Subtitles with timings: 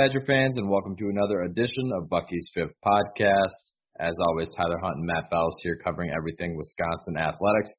[0.00, 3.48] Badger fans, and welcome to another edition of Bucky's Fifth Podcast.
[3.98, 7.70] As always, Tyler Hunt and Matt Bells here covering everything Wisconsin athletics.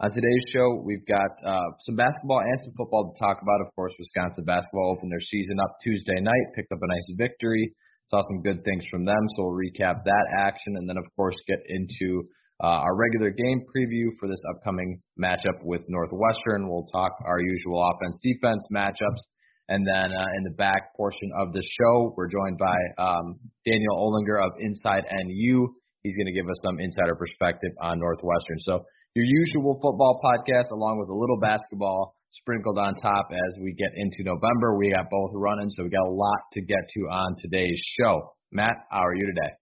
[0.00, 3.60] On today's show, we've got uh, some basketball and some football to talk about.
[3.62, 7.72] Of course, Wisconsin basketball opened their season up Tuesday night, picked up a nice victory,
[8.10, 9.22] saw some good things from them.
[9.36, 12.26] So we'll recap that action, and then of course get into
[12.58, 16.68] uh, our regular game preview for this upcoming matchup with Northwestern.
[16.68, 19.22] We'll talk our usual offense defense matchups.
[19.68, 23.94] And then uh, in the back portion of the show, we're joined by um, Daniel
[23.94, 25.68] Olinger of Inside NU.
[26.02, 28.58] He's going to give us some insider perspective on Northwestern.
[28.58, 28.84] So
[29.14, 33.90] your usual football podcast, along with a little basketball sprinkled on top as we get
[33.94, 34.76] into November.
[34.76, 38.34] We got both running, so we got a lot to get to on today's show.
[38.50, 39.54] Matt, how are you today?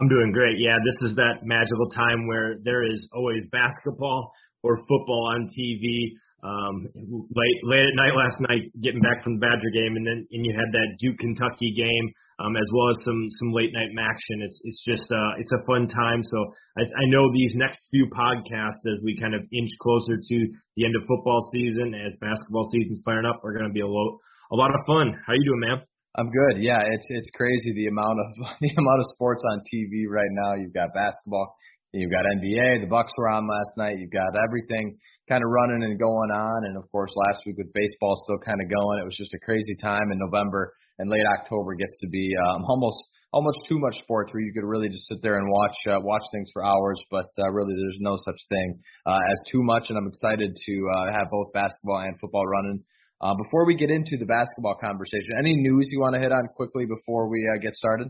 [0.00, 0.58] I'm doing great.
[0.58, 4.32] Yeah, this is that magical time where there is always basketball
[4.64, 6.18] or football on TV.
[6.44, 6.86] Um,
[7.32, 10.44] late late at night last night, getting back from the Badger game, and then and
[10.44, 14.42] you had that Duke Kentucky game um, as well as some some late night action.
[14.42, 16.22] It's it's just uh, it's a fun time.
[16.22, 16.38] So
[16.78, 20.36] I, I know these next few podcasts, as we kind of inch closer to
[20.76, 23.86] the end of football season, as basketball season's firing up, are going to be a
[23.86, 24.18] lot
[24.50, 25.14] a lot of fun.
[25.26, 25.78] How you doing, man?
[26.16, 26.62] I'm good.
[26.62, 30.54] Yeah, it's it's crazy the amount of the amount of sports on TV right now.
[30.54, 31.54] You've got basketball,
[31.92, 32.82] you've got NBA.
[32.82, 33.98] The Bucks were on last night.
[33.98, 36.66] You've got everything kind of running and going on.
[36.66, 39.40] And of course, last week with baseball still kind of going, it was just a
[39.40, 43.02] crazy time in November and late October gets to be um, almost
[43.32, 46.22] almost too much sports where you could really just sit there and watch uh, watch
[46.32, 47.00] things for hours.
[47.10, 50.74] But uh, really, there's no such thing uh, as too much, and I'm excited to
[50.94, 52.84] uh, have both basketball and football running.
[53.20, 56.46] Uh, before we get into the basketball conversation, any news you want to hit on
[56.56, 58.08] quickly before we uh, get started?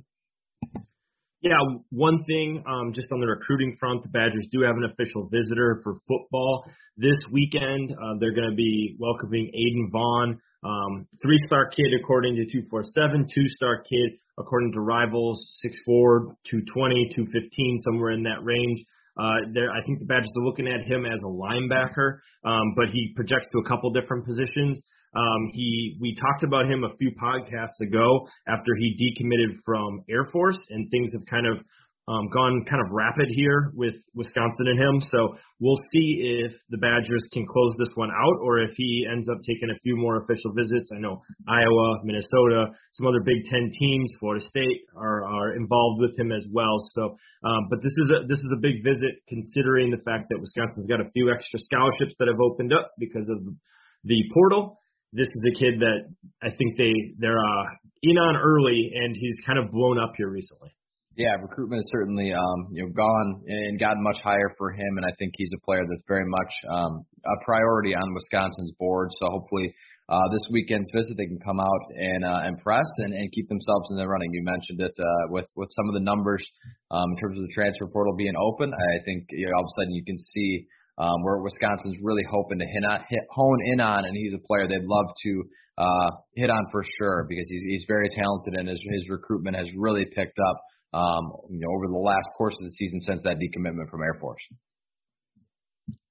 [1.45, 1.61] Yeah,
[1.91, 5.79] one thing, um, just on the recruiting front, the Badgers do have an official visitor
[5.85, 6.65] for football
[6.97, 7.93] this weekend.
[7.93, 13.83] Uh, they're going to be welcoming Aiden Vaughn, um, three-star kid according to 247, two-star
[13.83, 15.37] kid according to Rivals,
[15.87, 18.83] 6'4", 220, 215, somewhere in that range.
[19.21, 22.89] Uh, there, I think the Badgers are looking at him as a linebacker, um, but
[22.89, 24.83] he projects to a couple different positions.
[25.17, 30.29] Um, he, we talked about him a few podcasts ago after he decommitted from Air
[30.33, 31.59] Force, and things have kind of
[32.07, 35.01] um, gone kind of rapid here with Wisconsin and him.
[35.11, 39.29] So we'll see if the Badgers can close this one out, or if he ends
[39.29, 40.91] up taking a few more official visits.
[40.95, 46.19] I know Iowa, Minnesota, some other Big Ten teams, Florida State are, are involved with
[46.19, 46.77] him as well.
[46.93, 50.41] So, um, but this is a this is a big visit considering the fact that
[50.41, 53.41] Wisconsin's got a few extra scholarships that have opened up because of
[54.05, 54.84] the portal
[55.15, 56.11] this is a kid that
[56.43, 57.65] I think they they're uh,
[58.03, 60.75] in on early, and he's kind of blown up here recently.
[61.17, 65.07] Yeah, recruitment has certainly um, you know gone and gotten much higher for him, and
[65.07, 69.11] I think he's a player that's very much um, a priority on Wisconsin's board.
[69.23, 69.73] So hopefully
[70.11, 73.89] uh, this weekend's visit they can come out and uh, impress and, and keep themselves
[73.95, 74.29] in the running.
[74.35, 76.43] You mentioned it uh, with with some of the numbers
[76.91, 78.75] um, in terms of the transfer portal being open.
[78.75, 80.67] I think you know, all of a sudden you can see
[80.99, 84.47] um, where Wisconsin's really hoping to hit on, hit, hone in on, and he's a
[84.47, 85.43] player they'd love to
[85.79, 89.67] uh, hit on for sure because he's he's very talented and his his recruitment has
[89.77, 90.57] really picked up
[90.93, 94.17] um, you know over the last course of the season since that decommitment from Air
[94.21, 94.43] Force.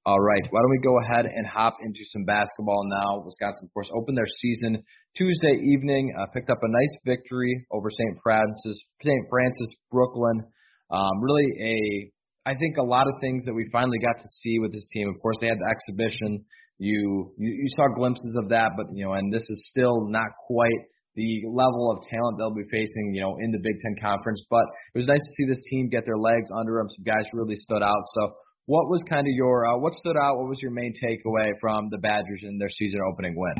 [0.05, 3.23] All right, why don't we go ahead and hop into some basketball now?
[3.23, 4.83] Wisconsin, of course, opened their season
[5.15, 8.19] Tuesday evening, uh, picked up a nice victory over St.
[8.21, 9.25] Francis, St.
[9.29, 10.43] Francis Brooklyn.
[10.91, 12.11] Um, really a
[12.45, 15.07] I think a lot of things that we finally got to see with this team.
[15.07, 16.43] Of course, they had the exhibition.
[16.77, 20.27] You, you you saw glimpses of that, but you know, and this is still not
[20.47, 20.81] quite
[21.15, 24.43] the level of talent they'll be facing, you know, in the Big Ten Conference.
[24.49, 26.89] But it was nice to see this team get their legs under them.
[26.97, 28.03] Some guys really stood out.
[28.15, 28.33] So,
[28.65, 30.37] what was kind of your uh, what stood out?
[30.37, 33.55] What was your main takeaway from the Badgers in their season opening win?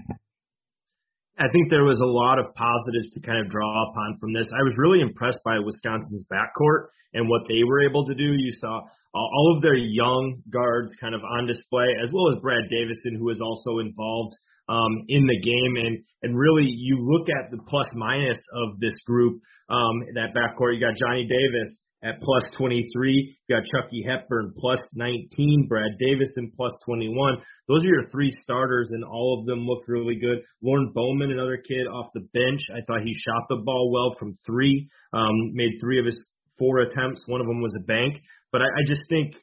[1.40, 4.46] I think there was a lot of positives to kind of draw upon from this.
[4.54, 8.38] I was really impressed by Wisconsin's backcourt and what they were able to do.
[8.38, 8.82] You saw
[9.14, 13.26] all of their young guards kind of on display, as well as Brad Davison, who
[13.26, 14.38] was also involved
[14.70, 15.74] um, in the game.
[15.86, 20.78] And and really, you look at the plus minus of this group, um, that backcourt.
[20.78, 23.38] You got Johnny Davis at plus 23.
[23.48, 25.68] You got Chucky Hepburn plus 19.
[25.70, 27.38] Brad Davison plus 21.
[27.68, 30.40] Those are your three starters, and all of them looked really good.
[30.62, 32.62] Lorne Bowman, another kid off the bench.
[32.74, 34.90] I thought he shot the ball well from three.
[35.14, 36.22] Um, made three of his
[36.60, 37.22] four attempts.
[37.26, 38.16] One of them was a bank.
[38.52, 39.36] But I, I just think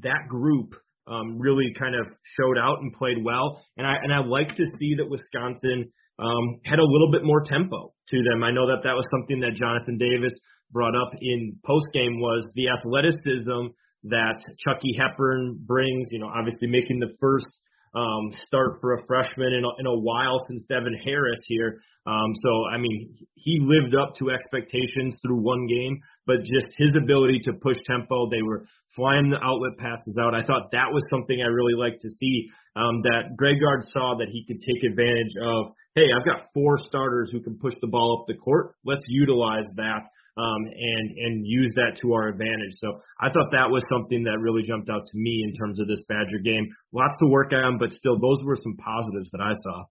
[0.00, 0.74] that group
[1.06, 2.06] um, really kind of
[2.38, 3.60] showed out and played well.
[3.76, 7.42] And I and I like to see that Wisconsin um, had a little bit more
[7.42, 8.44] tempo to them.
[8.44, 10.34] I know that that was something that Jonathan Davis
[10.72, 13.74] brought up in post game was the athleticism
[14.04, 16.08] that Chucky Hepburn brings.
[16.10, 17.48] You know, obviously making the first
[17.94, 21.80] um, start for a freshman in a, in a while since Devin Harris here.
[22.06, 26.96] Um, so, I mean, he lived up to expectations through one game, but just his
[26.96, 28.64] ability to push tempo, they were
[28.96, 30.34] flying the outlet passes out.
[30.34, 32.48] I thought that was something I really liked to see.
[32.74, 35.72] Um, that Greg Gard saw that he could take advantage of.
[35.94, 38.74] Hey, I've got four starters who can push the ball up the court.
[38.84, 40.08] Let's utilize that
[40.40, 42.74] um, and and use that to our advantage.
[42.78, 45.88] So I thought that was something that really jumped out to me in terms of
[45.88, 46.68] this Badger game.
[46.92, 49.84] Lots to work on, but still, those were some positives that I saw.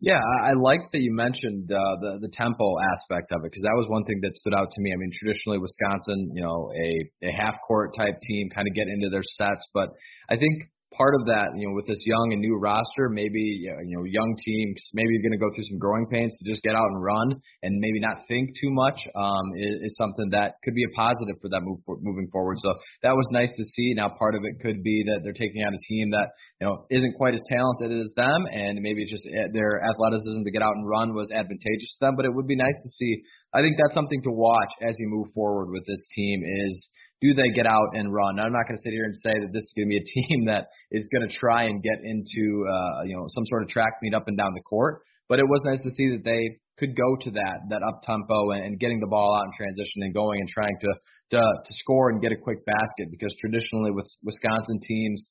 [0.00, 2.64] Yeah, I like that you mentioned uh, the the tempo
[2.96, 4.92] aspect of it because that was one thing that stood out to me.
[4.94, 8.88] I mean, traditionally Wisconsin, you know, a a half court type team kind of get
[8.88, 9.92] into their sets, but
[10.30, 13.94] I think part of that, you know, with this young and new roster, maybe you
[13.94, 16.74] know, young teams, maybe you're going to go through some growing pains to just get
[16.74, 20.74] out and run and maybe not think too much um, is, is something that could
[20.74, 22.58] be a positive for them move, moving forward.
[22.58, 23.94] So that was nice to see.
[23.94, 26.86] Now, part of it could be that they're taking on a team that you know
[26.90, 30.74] isn't quite as talented as them, and maybe just eh, their athleticism to get out
[30.74, 32.14] and run was advantageous to them.
[32.16, 33.22] But it would be nice to see.
[33.54, 36.42] I think that's something to watch as you move forward with this team.
[36.42, 36.88] Is
[37.20, 38.36] do they get out and run?
[38.36, 40.00] Now, I'm not going to sit here and say that this is going to be
[40.00, 43.62] a team that is going to try and get into uh, you know some sort
[43.62, 46.24] of track meet up and down the court, but it was nice to see that
[46.24, 49.52] they could go to that that up tempo and, and getting the ball out in
[49.52, 50.90] transition and going and trying to
[51.36, 55.28] to to score and get a quick basket because traditionally with Wisconsin teams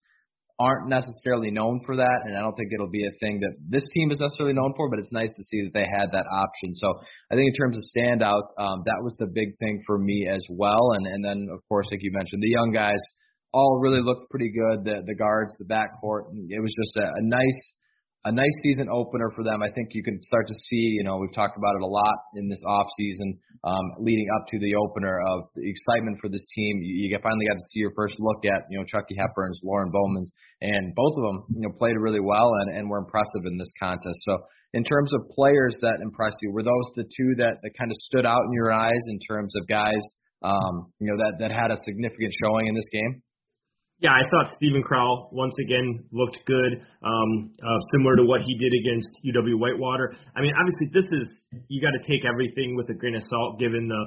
[0.59, 3.83] aren't necessarily known for that, and I don't think it'll be a thing that this
[3.93, 4.89] team is necessarily known for.
[4.89, 6.75] But it's nice to see that they had that option.
[6.75, 6.93] So
[7.31, 10.43] I think in terms of standouts, um, that was the big thing for me as
[10.49, 10.91] well.
[10.93, 12.99] And and then of course, like you mentioned, the young guys
[13.53, 14.83] all really looked pretty good.
[14.83, 17.61] The the guards, the backcourt, it was just a, a nice
[18.25, 19.63] a nice season opener for them.
[19.63, 22.15] I think you can start to see, you know, we've talked about it a lot
[22.35, 26.43] in this off season, um, leading up to the opener of the excitement for this
[26.53, 26.81] team.
[26.83, 29.91] You, you finally got to see your first look at, you know, Chucky Hepburn's, Lorne
[29.91, 33.57] Bowman's, and both of them, you know, played really well and, and were impressive in
[33.57, 34.19] this contest.
[34.23, 34.37] So
[34.73, 37.97] in terms of players that impressed you, were those the two that, that kind of
[38.01, 40.03] stood out in your eyes in terms of guys,
[40.43, 43.21] um, you know, that, that had a significant showing in this game?
[43.99, 46.71] Yeah, I thought Steven Crowl once again looked good,
[47.03, 50.15] um, uh, similar to what he did against UW Whitewater.
[50.37, 51.27] I mean, obviously, this is
[51.67, 54.03] you got to take everything with a grain of salt, given the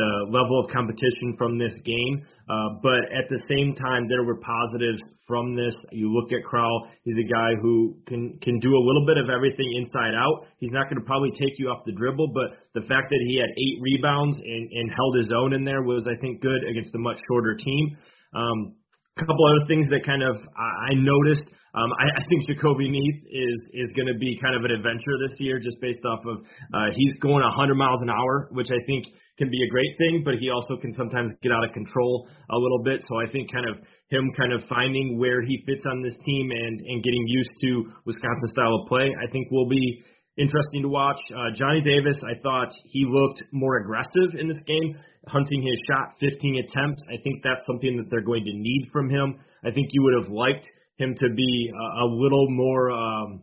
[0.00, 2.24] the level of competition from this game.
[2.48, 5.76] Uh, but at the same time, there were positives from this.
[5.92, 9.28] You look at Crowl; he's a guy who can can do a little bit of
[9.28, 10.48] everything inside out.
[10.56, 13.36] He's not going to probably take you off the dribble, but the fact that he
[13.36, 16.96] had eight rebounds and, and held his own in there was, I think, good against
[16.96, 17.98] a much shorter team.
[18.32, 18.74] Um,
[19.18, 21.46] couple other things that kind of I noticed.
[21.74, 25.14] Um, I, I think Jahcobi Neath is is going to be kind of an adventure
[25.26, 26.42] this year, just based off of
[26.74, 29.06] uh, he's going 100 miles an hour, which I think
[29.38, 32.58] can be a great thing, but he also can sometimes get out of control a
[32.58, 33.02] little bit.
[33.02, 36.50] So I think kind of him kind of finding where he fits on this team
[36.50, 37.70] and and getting used to
[38.06, 40.02] Wisconsin style of play, I think will be
[40.36, 41.20] interesting to watch.
[41.30, 44.98] Uh, Johnny Davis, I thought he looked more aggressive in this game,
[45.28, 47.02] hunting his shot, 15 attempts.
[47.08, 49.38] I think that's something that they're going to need from him.
[49.64, 50.66] I think you would have liked
[50.98, 53.42] him to be a, a little more um,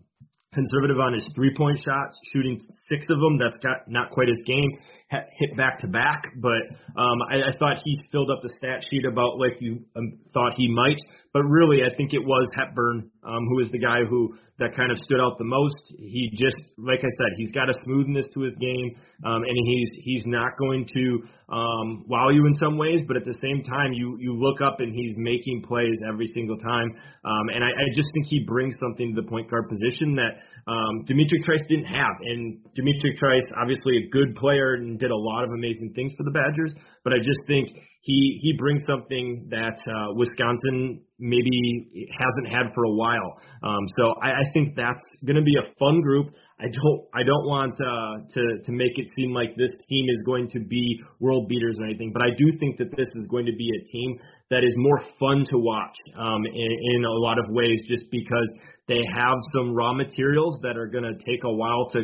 [0.53, 3.39] conservative on his three-point shots, shooting six of them.
[3.39, 4.69] That's got not quite his game.
[5.09, 6.61] Hit back to back, but
[6.95, 10.53] um, I, I thought he filled up the stat sheet about like you um, thought
[10.55, 10.99] he might.
[11.33, 14.91] But really, I think it was Hepburn um, who is the guy who that kind
[14.91, 15.77] of stood out the most.
[15.97, 18.95] He just, like I said, he's got a smoothness to his game,
[19.25, 21.03] um, and he's he's not going to
[21.49, 24.79] um, wow you in some ways, but at the same time, you you look up
[24.79, 26.93] and he's making plays every single time,
[27.25, 30.41] um, and I, I just think he brings something to the point guard position that
[30.69, 35.17] um, D'Mitrik Trice didn't have, and D'Mitrik Trice, obviously a good player and did a
[35.17, 36.73] lot of amazing things for the Badgers,
[37.03, 37.69] but I just think
[38.01, 43.37] he he brings something that uh, Wisconsin maybe hasn't had for a while.
[43.61, 46.33] Um, so I, I think that's going to be a fun group.
[46.59, 50.23] I don't I don't want uh, to to make it seem like this team is
[50.25, 53.45] going to be world beaters or anything, but I do think that this is going
[53.45, 57.37] to be a team that is more fun to watch um, in, in a lot
[57.37, 58.49] of ways, just because
[58.87, 62.03] they have some raw materials that are going to take a while to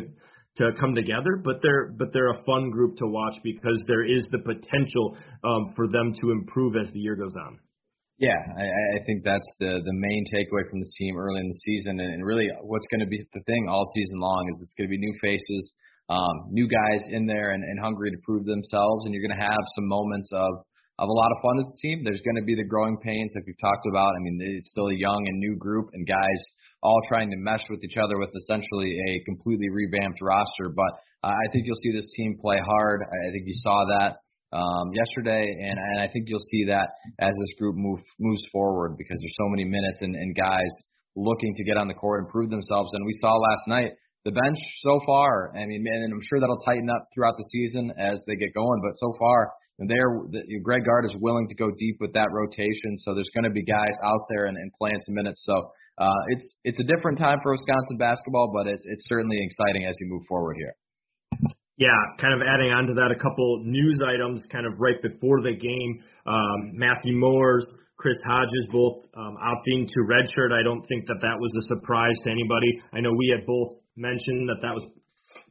[0.58, 4.26] to come together, but they're but they're a fun group to watch because there is
[4.30, 7.58] the potential um, for them to improve as the year goes on.
[8.18, 11.60] Yeah, I, I think that's the the main takeaway from this team early in the
[11.64, 14.74] season, and, and really what's going to be the thing all season long is it's
[14.74, 15.72] going to be new faces,
[16.10, 19.46] um, new guys in there, and, and hungry to prove themselves, and you're going to
[19.46, 20.50] have some moments of
[20.98, 22.02] of a lot of fun with the team.
[22.02, 24.18] There's going to be the growing pains like we've talked about.
[24.18, 26.42] I mean, it's still a young and new group, and guys
[26.82, 30.70] all trying to mesh with each other with essentially a completely revamped roster.
[30.74, 30.92] But
[31.24, 33.02] uh, I think you'll see this team play hard.
[33.02, 34.16] I think you saw that
[34.56, 38.96] um, yesterday, and, and I think you'll see that as this group move, moves forward
[38.96, 40.70] because there's so many minutes and, and guys
[41.16, 42.90] looking to get on the court and prove themselves.
[42.92, 43.92] And we saw last night
[44.24, 45.52] the bench so far.
[45.56, 48.80] I mean, and I'm sure that'll tighten up throughout the season as they get going.
[48.82, 49.52] But so far,
[49.86, 52.98] there, the, Greg Gard is willing to go deep with that rotation.
[52.98, 55.42] So there's going to be guys out there and, and playing some minutes.
[55.44, 59.84] So uh, it's it's a different time for Wisconsin basketball, but it's it's certainly exciting
[59.84, 60.74] as you move forward here.
[61.76, 65.42] Yeah, kind of adding on to that, a couple news items kind of right before
[65.42, 66.02] the game.
[66.26, 67.64] Um, Matthew Mors,
[67.98, 70.50] Chris Hodges both um, opting to redshirt.
[70.50, 72.82] I don't think that that was a surprise to anybody.
[72.92, 74.86] I know we had both mentioned that that was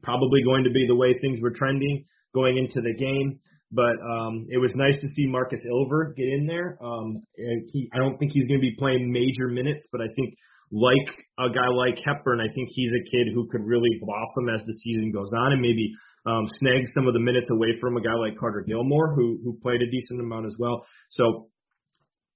[0.04, 3.39] probably going to be the way things were trending going into the game.
[3.71, 6.77] But um, it was nice to see Markus Ilver get in there.
[6.81, 10.07] Um, and he, I don't think he's going to be playing major minutes, but I
[10.15, 10.36] think
[10.71, 11.07] like
[11.39, 14.74] a guy like Hepburn, I think he's a kid who could really blossom as the
[14.83, 15.93] season goes on and maybe
[16.25, 19.57] um, snag some of the minutes away from a guy like Carter Gilmore, who who
[19.62, 20.86] played a decent amount as well.
[21.12, 21.47] So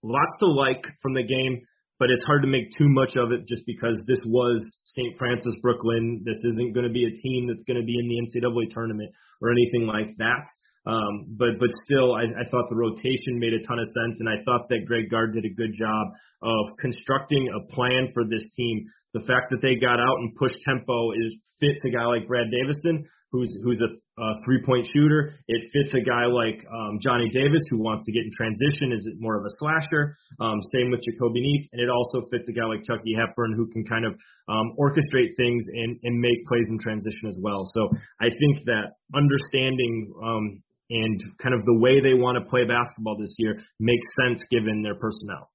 [0.03, 1.61] lots to like from the game,
[1.99, 5.17] but it's hard to make too much of it just because this was St.
[5.17, 6.23] Francis Brooklyn.
[6.25, 9.11] This isn't going to be a team that's going to be in the NCAA tournament
[9.41, 10.47] or anything like that.
[10.85, 14.27] Um, but but still, I, I thought the rotation made a ton of sense, and
[14.27, 16.05] I thought that Greg Gard did a good job
[16.41, 18.85] of constructing a plan for this team.
[19.13, 22.49] The fact that they got out and pushed tempo is fits a guy like Brad
[22.49, 25.37] Davison, who's who's a, a three point shooter.
[25.47, 29.05] It fits a guy like um, Johnny Davis, who wants to get in transition, is
[29.05, 30.17] it more of a slasher.
[30.41, 33.69] Um, same with Jahcobi Neath, and it also fits a guy like Chucky Hepburn, who
[33.69, 34.17] can kind of
[34.49, 37.69] um, orchestrate things and and make plays in transition as well.
[37.73, 42.67] So I think that understanding um, and kind of the way they want to play
[42.67, 45.49] basketball this year makes sense given their personnel.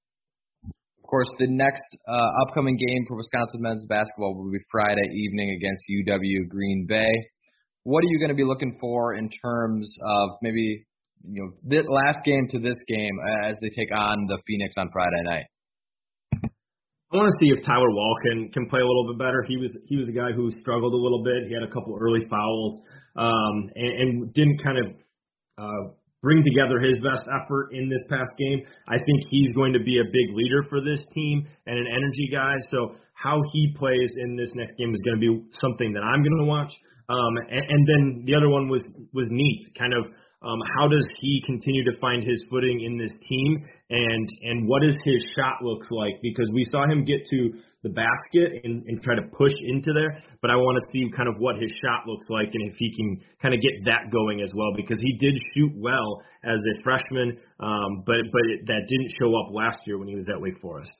[0.64, 5.54] Of course, the next uh, upcoming game for Wisconsin men's basketball will be Friday evening
[5.54, 7.12] against UW Green Bay.
[7.84, 10.84] What are you going to be looking for in terms of maybe
[11.22, 14.90] you know the last game to this game as they take on the Phoenix on
[14.92, 15.46] Friday night?
[16.42, 19.44] I want to see if Tyler Wahl can can play a little bit better.
[19.46, 21.46] He was he was a guy who struggled a little bit.
[21.46, 22.80] He had a couple early fouls
[23.14, 24.86] um, and, and didn't kind of
[25.58, 28.62] uh, bring together his best effort in this past game.
[28.88, 32.28] I think he's going to be a big leader for this team and an energy
[32.32, 32.54] guy.
[32.70, 36.22] So how he plays in this next game is going to be something that I'm
[36.22, 36.72] going to watch.
[37.08, 38.84] Um, and, and then the other one was
[39.14, 40.06] was Neath, kind of
[40.46, 44.82] um, how does he continue to find his footing in this team, and and what
[44.82, 46.14] does his shot looks like?
[46.22, 50.22] Because we saw him get to the basket and, and try to push into there,
[50.42, 52.90] but I want to see kind of what his shot looks like and if he
[52.94, 54.70] can kind of get that going as well.
[54.74, 59.34] Because he did shoot well as a freshman, um, but but it, that didn't show
[59.34, 60.90] up last year when he was at Wake Forest.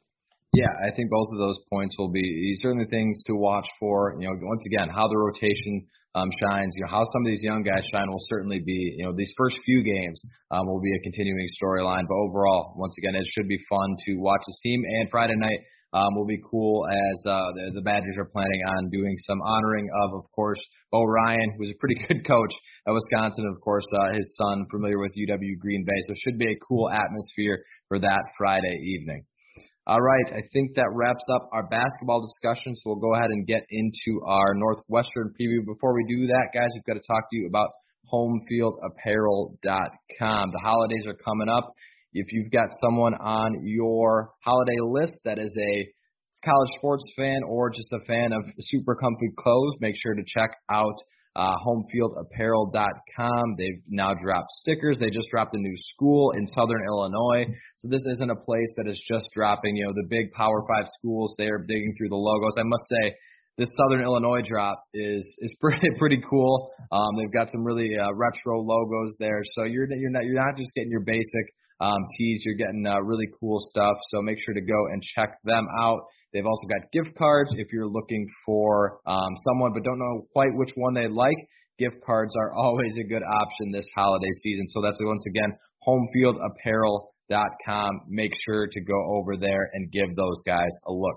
[0.55, 4.17] Yeah, I think both of those points will be certainly things to watch for.
[4.19, 5.87] You know, once again, how the rotation
[6.17, 6.73] um, shines.
[6.75, 8.97] You know, how some of these young guys shine will certainly be.
[8.97, 10.21] You know, these first few games
[10.51, 12.09] um, will be a continuing storyline.
[12.09, 14.83] But overall, once again, it should be fun to watch this team.
[14.83, 15.61] And Friday night
[15.93, 19.89] um, will be cool as uh, the, the Badgers are planning on doing some honoring
[20.05, 20.59] of, of course,
[20.91, 22.53] Bo Ryan, who's a pretty good coach
[22.89, 23.45] at Wisconsin.
[23.55, 26.01] Of course, uh, his son, familiar with UW Green Bay.
[26.07, 29.25] So it should be a cool atmosphere for that Friday evening.
[29.89, 32.75] All right, I think that wraps up our basketball discussion.
[32.75, 35.65] So we'll go ahead and get into our Northwestern preview.
[35.65, 37.71] Before we do that, guys, we've got to talk to you about
[38.13, 40.51] homefieldapparel.com.
[40.51, 41.73] The holidays are coming up.
[42.13, 45.89] If you've got someone on your holiday list that is a
[46.45, 50.51] college sports fan or just a fan of super comfy clothes, make sure to check
[50.69, 51.01] out
[51.37, 53.55] uh, homefieldapparel.com.
[53.59, 54.97] They've now dropped stickers.
[54.99, 57.47] They just dropped a new school in Southern Illinois.
[57.79, 60.87] So this isn't a place that is just dropping, you know, the big Power Five
[60.99, 61.35] schools.
[61.37, 62.55] They're digging through the logos.
[62.59, 63.15] I must say,
[63.59, 66.71] this Southern Illinois drop is is pretty pretty cool.
[66.91, 70.57] Um, they've got some really uh, retro logos there, so you're you're not you're not
[70.57, 71.47] just getting your basic
[71.81, 73.97] um, tees, you're getting uh, really cool stuff.
[74.09, 76.01] So make sure to go and check them out.
[76.37, 80.51] They've also got gift cards if you're looking for um, someone but don't know quite
[80.53, 81.39] which one they like.
[81.79, 84.69] Gift cards are always a good option this holiday season.
[84.69, 85.57] So that's once again
[85.89, 88.01] homefieldapparel.com.
[88.09, 91.17] Make sure to go over there and give those guys a look.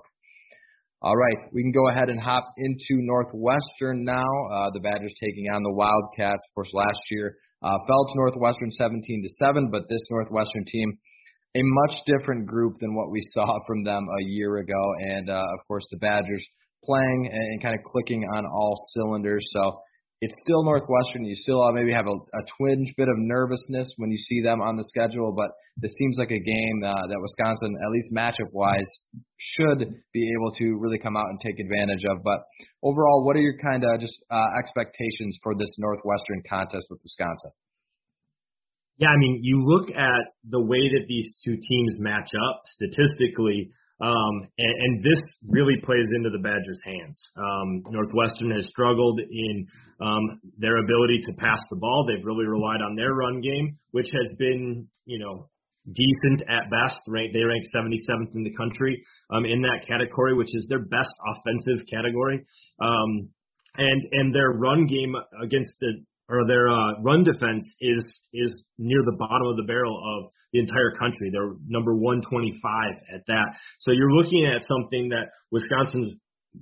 [1.02, 4.24] All right, we can go ahead and hop into Northwestern now.
[4.52, 6.42] Uh, the Badgers taking on the Wildcats.
[6.48, 10.98] Of course, last year uh, fell to Northwestern 17 to seven, but this Northwestern team,
[11.56, 15.46] a much different group than what we saw from them a year ago, and uh,
[15.58, 16.44] of course the Badgers
[16.84, 19.44] playing and and kind of clicking on all cylinders.
[19.52, 19.80] So
[20.20, 21.24] it's still Northwestern.
[21.24, 24.76] You still maybe have a, a twinge bit of nervousness when you see them on
[24.76, 28.88] the schedule, but this seems like a game uh, that Wisconsin, at least matchup wise,
[29.38, 32.18] should be able to really come out and take advantage of.
[32.22, 32.40] But
[32.82, 37.52] overall, what are your kind of just uh, expectations for this Northwestern contest with Wisconsin?
[39.00, 43.72] Yeah, I mean, you look at the way that these two teams match up statistically.
[43.98, 47.20] Um, and, and this really plays into the Badgers' hands.
[47.36, 49.66] Um, Northwestern has struggled in
[50.00, 52.06] um, their ability to pass the ball.
[52.06, 55.48] They've really relied on their run game, which has been, you know,
[55.88, 57.00] decent at best.
[57.08, 61.12] Right, they rank 77th in the country um, in that category, which is their best
[61.32, 62.44] offensive category.
[62.80, 63.30] Um,
[63.76, 69.02] and and their run game against the or their uh, run defense is is near
[69.04, 71.30] the bottom of the barrel of the entire country.
[71.32, 72.62] They're number 125
[73.14, 73.48] at that.
[73.80, 76.14] So you're looking at something that Wisconsin's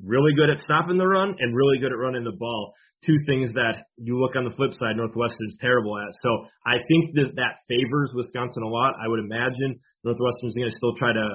[0.05, 2.73] really good at stopping the run and really good at running the ball.
[3.05, 6.11] Two things that you look on the flip side, Northwestern's terrible at.
[6.21, 6.31] So
[6.67, 8.97] I think that that favors Wisconsin a lot.
[8.99, 11.29] I would imagine Northwestern's going to still try to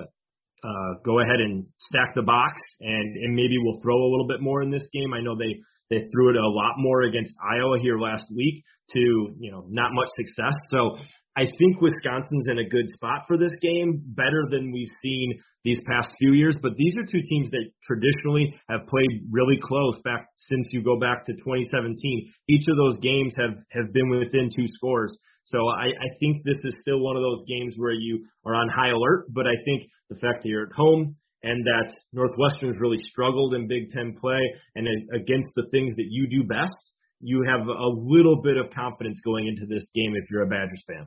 [0.63, 4.41] uh, go ahead and stack the box, and and maybe we'll throw a little bit
[4.41, 5.13] more in this game.
[5.13, 5.59] I know they
[5.93, 8.99] they threw it a lot more against Iowa here last week to,
[9.39, 10.53] you know, not much success.
[10.69, 10.97] So
[11.37, 15.79] I think Wisconsin's in a good spot for this game, better than we've seen these
[15.87, 16.55] past few years.
[16.61, 20.99] But these are two teams that traditionally have played really close back since you go
[20.99, 22.33] back to 2017.
[22.49, 25.15] Each of those games have have been within two scores.
[25.45, 28.69] So I, I think this is still one of those games where you are on
[28.69, 29.25] high alert.
[29.29, 33.67] But I think the fact that you're at home, and that Northwestern's really struggled in
[33.67, 34.39] Big Ten play
[34.75, 36.75] and against the things that you do best,
[37.19, 40.83] you have a little bit of confidence going into this game if you're a Badgers
[40.87, 41.05] fan.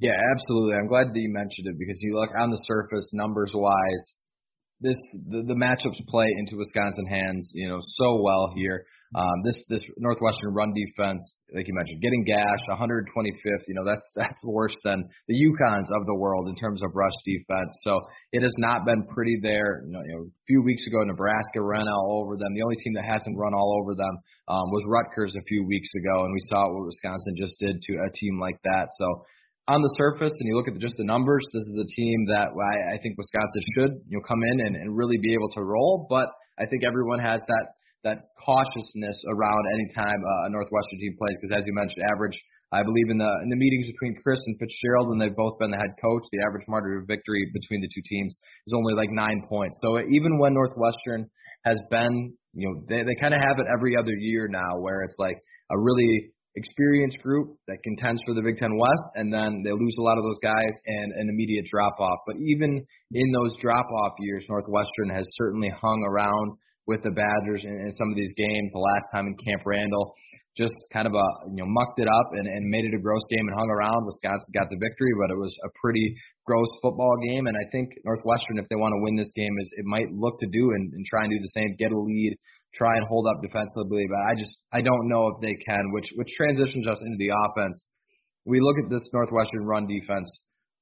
[0.00, 0.76] Yeah, absolutely.
[0.76, 4.14] I'm glad that you mentioned it because you look on the surface, numbers wise,
[4.80, 4.96] this
[5.30, 8.84] the, the matchups play into Wisconsin hands, you know, so well here.
[9.14, 11.22] Um, this this Northwestern run defense,
[11.54, 13.64] like you mentioned, getting gashed, 125th.
[13.68, 17.14] You know that's that's worse than the UConns of the world in terms of rush
[17.24, 17.70] defense.
[17.82, 18.00] So
[18.32, 19.86] it has not been pretty there.
[19.86, 22.54] You know, you know a few weeks ago, Nebraska ran all over them.
[22.54, 24.14] The only team that hasn't run all over them
[24.48, 27.92] um, was Rutgers a few weeks ago, and we saw what Wisconsin just did to
[28.02, 28.88] a team like that.
[28.98, 29.24] So
[29.68, 32.52] on the surface, and you look at just the numbers, this is a team that
[32.52, 35.62] I, I think Wisconsin should you know come in and, and really be able to
[35.62, 36.06] roll.
[36.10, 37.66] But I think everyone has that
[38.04, 42.36] that cautiousness around any time uh, a Northwestern team plays because, as you mentioned, average.
[42.72, 45.70] I believe in the in the meetings between Chryst and Fitzgerald, and they've both been
[45.70, 46.26] the head coach.
[46.32, 48.34] The average margin of victory between the two teams
[48.66, 49.78] is only like nine points.
[49.78, 51.30] So even when Northwestern
[51.64, 55.02] has been, you know, they they kind of have it every other year now, where
[55.06, 55.38] it's like
[55.70, 59.94] a really experienced group that contends for the Big Ten West, and then they lose
[59.98, 62.18] a lot of those guys and an immediate drop off.
[62.26, 67.64] But even in those drop off years, Northwestern has certainly hung around with the Badgers
[67.64, 68.70] in, in some of these games.
[68.72, 70.14] The last time in Camp Randall,
[70.56, 73.22] just kind of a you know mucked it up and, and made it a gross
[73.30, 74.06] game and hung around.
[74.06, 76.14] Wisconsin got the victory, but it was a pretty
[76.46, 77.46] gross football game.
[77.46, 80.38] And I think Northwestern, if they want to win this game, is it might look
[80.40, 82.36] to do and, and try and do the same, get a lead,
[82.74, 84.06] try and hold up defensively.
[84.06, 87.34] But I just I don't know if they can, which which transitions us into the
[87.34, 87.82] offense.
[88.44, 90.30] We look at this Northwestern run defense,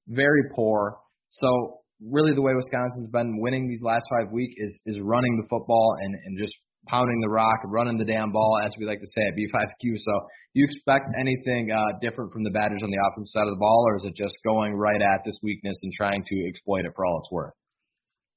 [0.08, 0.98] very poor.
[1.30, 5.48] So really the way Wisconsin's been winning these last five weeks is is running the
[5.48, 6.54] football and and just
[6.88, 9.94] pounding the rock, running the damn ball, as we like to say at B5Q.
[9.98, 10.20] So,
[10.52, 13.84] you expect anything uh, different from the Badgers on the offensive side of the ball,
[13.86, 17.06] or is it just going right at this weakness and trying to exploit it for
[17.06, 17.54] all it's worth?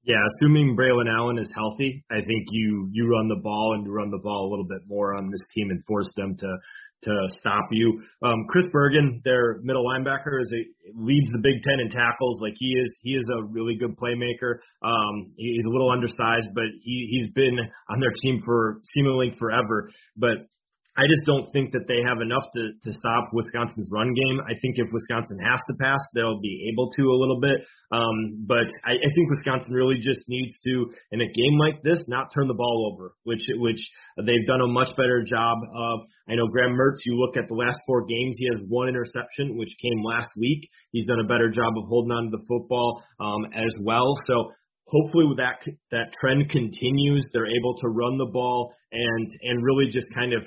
[0.06, 3.92] Yeah, assuming Braylon Allen is healthy, I think you you run the ball and you
[3.92, 6.58] run the ball a little bit more on this team and force them to
[7.06, 8.02] to stop you.
[8.24, 10.62] Um, Chris Bergin, their middle linebacker, is a,
[10.96, 12.40] leads the Big Ten in tackles.
[12.42, 14.60] Like he is, he is a really good playmaker.
[14.84, 17.58] Um, he's a little undersized, but he he's been
[17.90, 19.90] on their team for seemingly forever.
[20.18, 20.50] But
[20.96, 24.40] I just don't think that they have enough to, to stop Wisconsin's run game.
[24.48, 27.68] I think if Wisconsin has to pass, they'll be able to a little bit.
[27.92, 32.00] Um, but I, I think Wisconsin really just needs to, in a game like this,
[32.08, 33.84] not turn the ball over, which which
[34.18, 36.00] they've done a much better job of.
[36.28, 37.04] I know Graham Mertz.
[37.06, 40.68] You look at the last four games, he has one interception, which came last week.
[40.92, 44.16] He's done a better job of holding on to the football um, as well.
[44.26, 44.52] So
[44.88, 45.60] hopefully that
[45.92, 47.26] that trend continues.
[47.34, 50.44] They're able to run the ball and and really just kind of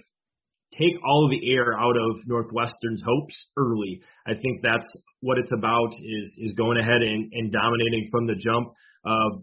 [0.77, 4.01] take all of the air out of Northwestern's hopes early.
[4.27, 4.87] I think that's
[5.21, 8.73] what it's about is is going ahead and, and dominating from the jump.
[9.05, 9.41] Uh,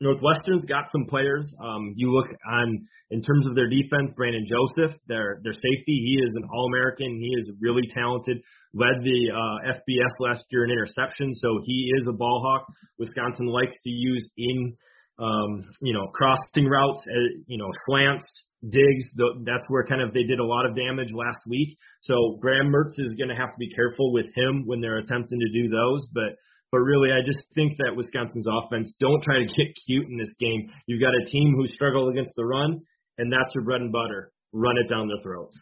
[0.00, 1.52] Northwestern's got some players.
[1.62, 6.18] Um, you look on in terms of their defense, Brandon Joseph, their their safety, he
[6.22, 7.18] is an All American.
[7.20, 8.38] He is really talented.
[8.74, 12.66] Led the uh, FBS last year in interceptions, so he is a ball hawk.
[12.98, 14.76] Wisconsin likes to use in
[15.18, 18.24] um, you know crossing routes, uh, you know slants,
[18.62, 19.04] digs,
[19.44, 21.76] that's where kind of they did a lot of damage last week.
[22.02, 25.38] So Graham Mertz is going to have to be careful with him when they're attempting
[25.40, 26.06] to do those.
[26.12, 26.36] But
[26.72, 30.34] but really, I just think that Wisconsin's offense don't try to get cute in this
[30.40, 30.68] game.
[30.86, 32.80] You've got a team who struggle against the run,
[33.18, 34.32] and that's your bread and butter.
[34.52, 35.56] Run it down their throats.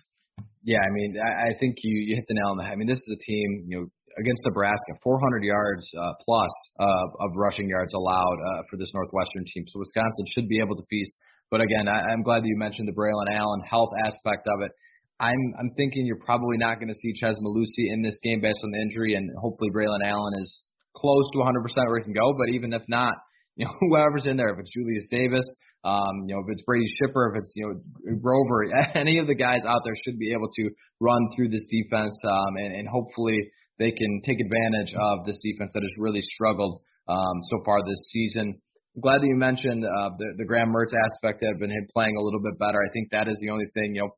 [0.62, 2.72] Yeah, I mean, I, I think you you hit the nail on the head.
[2.72, 3.86] I mean, this is a team, you know,
[4.18, 9.44] against Nebraska, 400 yards uh, plus uh, of rushing yards allowed uh, for this Northwestern
[9.44, 9.64] team.
[9.68, 11.12] So Wisconsin should be able to feast
[11.54, 14.72] but again, I, I'm glad that you mentioned the Braylon Allen health aspect of it.
[15.20, 18.58] I'm I'm thinking you're probably not going to see Chez Mellusi in this game based
[18.64, 20.50] on the injury, and hopefully Braylon Allen is
[20.96, 21.54] close to 100%
[21.86, 22.34] where he can go.
[22.34, 23.14] But even if not,
[23.54, 25.46] you know whoever's in there, if it's Julius Davis,
[25.84, 29.38] um, you know if it's Brady Schipper, if it's you know Grover, any of the
[29.38, 33.38] guys out there should be able to run through this defense, um, and, and hopefully
[33.78, 38.02] they can take advantage of this defense that has really struggled um, so far this
[38.10, 38.58] season.
[38.94, 42.22] I'm glad that you mentioned uh, the, the Graham Mertz aspect of been playing a
[42.22, 42.78] little bit better.
[42.78, 44.14] I think that is the only thing, you know,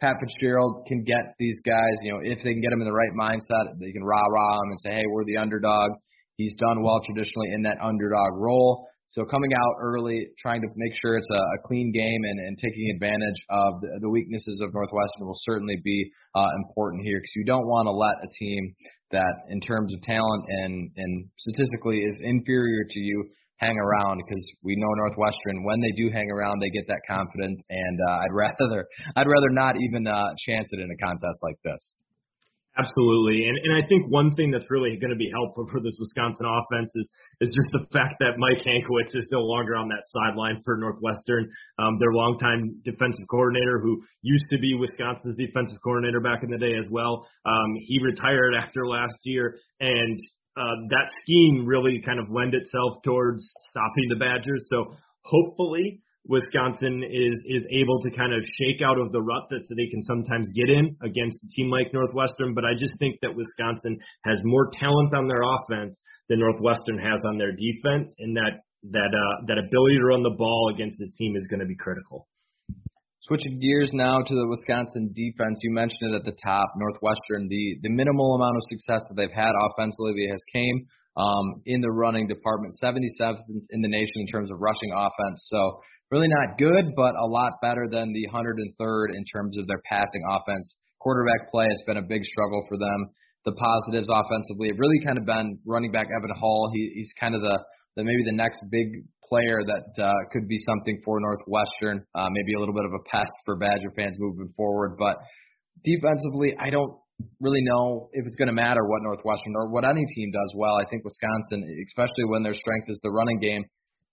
[0.00, 2.96] Pat Fitzgerald can get these guys, you know, if they can get them in the
[2.96, 5.92] right mindset, they can rah rah them and say, hey, we're the underdog.
[6.40, 8.88] He's done well traditionally in that underdog role.
[9.08, 12.56] So coming out early, trying to make sure it's a, a clean game and, and
[12.56, 17.36] taking advantage of the, the weaknesses of Northwestern will certainly be uh, important here because
[17.36, 18.74] you don't want to let a team
[19.10, 23.28] that, in terms of talent and, and statistically, is inferior to you
[23.62, 27.62] hang around because we know Northwestern when they do hang around they get that confidence
[27.70, 31.56] and uh, I'd rather I'd rather not even uh, chance it in a contest like
[31.62, 31.94] this.
[32.72, 35.92] Absolutely, and and I think one thing that's really going to be helpful for this
[36.00, 37.06] Wisconsin offense is
[37.44, 41.52] is just the fact that Mike Hankwitz is no longer on that sideline for Northwestern.
[41.78, 46.56] Um, their longtime defensive coordinator, who used to be Wisconsin's defensive coordinator back in the
[46.56, 50.18] day as well, um, he retired after last year, and
[50.56, 54.66] uh, that scheme really kind of lend itself towards stopping the Badgers.
[54.70, 59.66] So hopefully Wisconsin is is able to kind of shake out of the rut that
[59.74, 62.54] they can sometimes get in against a team like Northwestern.
[62.54, 67.18] But I just think that Wisconsin has more talent on their offense than Northwestern has
[67.26, 71.10] on their defense, and that that uh, that ability to run the ball against this
[71.18, 72.28] team is going to be critical.
[73.28, 76.74] Switching gears now to the Wisconsin defense, you mentioned it at the top.
[76.74, 81.80] Northwestern, the the minimal amount of success that they've had offensively has came um, in
[81.80, 85.46] the running department, 77th in the nation in terms of rushing offense.
[85.46, 85.78] So
[86.10, 90.26] really not good, but a lot better than the 103rd in terms of their passing
[90.28, 90.74] offense.
[90.98, 93.06] Quarterback play has been a big struggle for them.
[93.44, 96.70] The positives offensively have really kind of been running back Evan Hull.
[96.74, 97.62] He, he's kind of the
[97.94, 102.04] the maybe the next big player that uh, could be something for Northwestern.
[102.14, 104.96] Uh, maybe a little bit of a pest for Badger fans moving forward.
[104.98, 105.16] But
[105.82, 106.92] defensively, I don't
[107.40, 110.76] really know if it's going to matter what Northwestern or what any team does well.
[110.76, 113.64] I think Wisconsin, especially when their strength is the running game,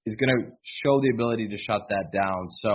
[0.05, 2.47] is going to show the ability to shut that down.
[2.63, 2.71] So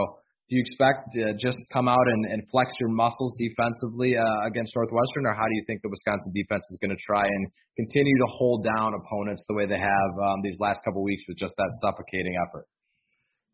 [0.49, 4.77] do you expect to just come out and, and flex your muscles defensively uh, against
[4.77, 8.17] Northwestern, or how do you think the Wisconsin defense is going to try and continue
[8.19, 11.55] to hold down opponents the way they have um, these last couple weeks with just
[11.57, 12.69] that suffocating effort?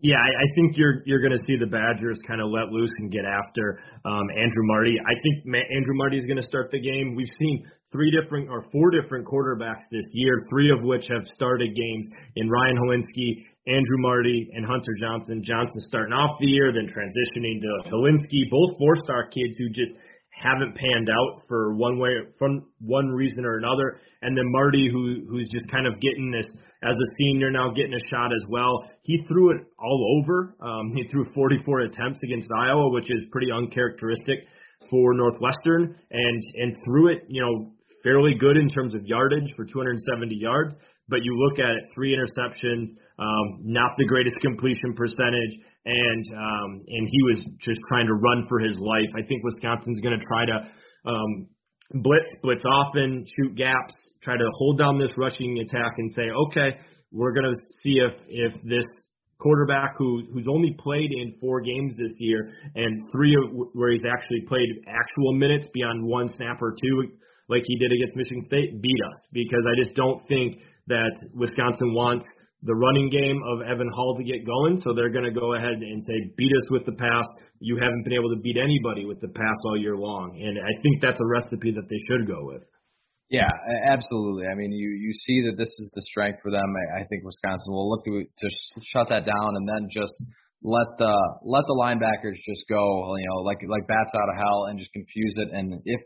[0.03, 2.91] Yeah, I, I think you're you're going to see the Badgers kind of let loose
[2.99, 4.97] and get after um, Andrew Marty.
[4.97, 7.15] I think Ma- Andrew Marty is going to start the game.
[7.15, 11.77] We've seen three different or four different quarterbacks this year, three of which have started
[11.77, 15.43] games in Ryan Hilinski Andrew Marty and Hunter Johnson.
[15.45, 19.93] Johnson starting off the year, then transitioning to Hilinski, both four-star kids who just
[20.31, 24.01] haven't panned out for one way, from one reason or another.
[24.23, 26.47] And then Marty, who who's just kind of getting this
[26.83, 28.85] as a senior now, getting a shot as well.
[29.03, 30.55] He threw it all over.
[30.61, 34.39] Um, he threw 44 attempts against Iowa, which is pretty uncharacteristic
[34.91, 39.65] for Northwestern, and and threw it, you know, fairly good in terms of yardage for
[39.65, 40.75] 270 yards
[41.11, 42.87] but you look at it, three interceptions,
[43.19, 48.47] um, not the greatest completion percentage, and um, and he was just trying to run
[48.49, 49.11] for his life.
[49.17, 50.57] I think Wisconsin's going to try to
[51.11, 51.49] um,
[52.03, 56.79] blitz, blitz often, shoot gaps, try to hold down this rushing attack, and say, okay,
[57.13, 58.87] we're going to see if if this
[59.41, 63.35] quarterback who who's only played in four games this year and three
[63.73, 67.11] where he's actually played actual minutes beyond one snap or two
[67.49, 70.59] like he did against Michigan State beat us because I just don't think
[70.91, 72.27] that Wisconsin wants
[72.63, 75.81] the running game of Evan Hull to get going, so they're going to go ahead
[75.81, 77.25] and say, beat us with the pass.
[77.61, 80.73] You haven't been able to beat anybody with the pass all year long, and I
[80.83, 82.63] think that's a recipe that they should go with.
[83.31, 83.49] Yeah,
[83.87, 84.51] absolutely.
[84.51, 86.67] I mean, you you see that this is the strength for them.
[86.67, 88.49] I, I think Wisconsin will look to to
[88.91, 90.13] shut that down and then just
[90.63, 91.15] let the
[91.47, 92.83] let the linebackers just go,
[93.17, 95.49] you know, like like bats out of hell and just confuse it.
[95.55, 96.01] And if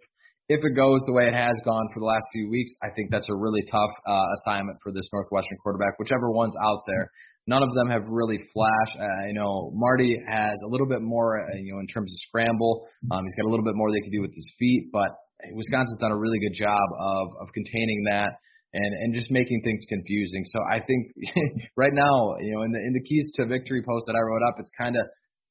[0.49, 3.11] if it goes the way it has gone for the last few weeks, I think
[3.11, 7.09] that's a really tough uh, assignment for this Northwestern quarterback, whichever one's out there.
[7.47, 8.97] None of them have really flashed.
[8.97, 12.17] Uh, you know, Marty has a little bit more, uh, you know, in terms of
[12.29, 12.89] scramble.
[13.11, 15.13] Um, he's got a little bit more they can do with his feet, but
[15.53, 18.33] Wisconsin's done a really good job of of containing that
[18.73, 20.45] and and just making things confusing.
[20.53, 21.13] So I think
[21.77, 24.43] right now, you know, in the in the keys to victory post that I wrote
[24.49, 25.05] up, it's kind of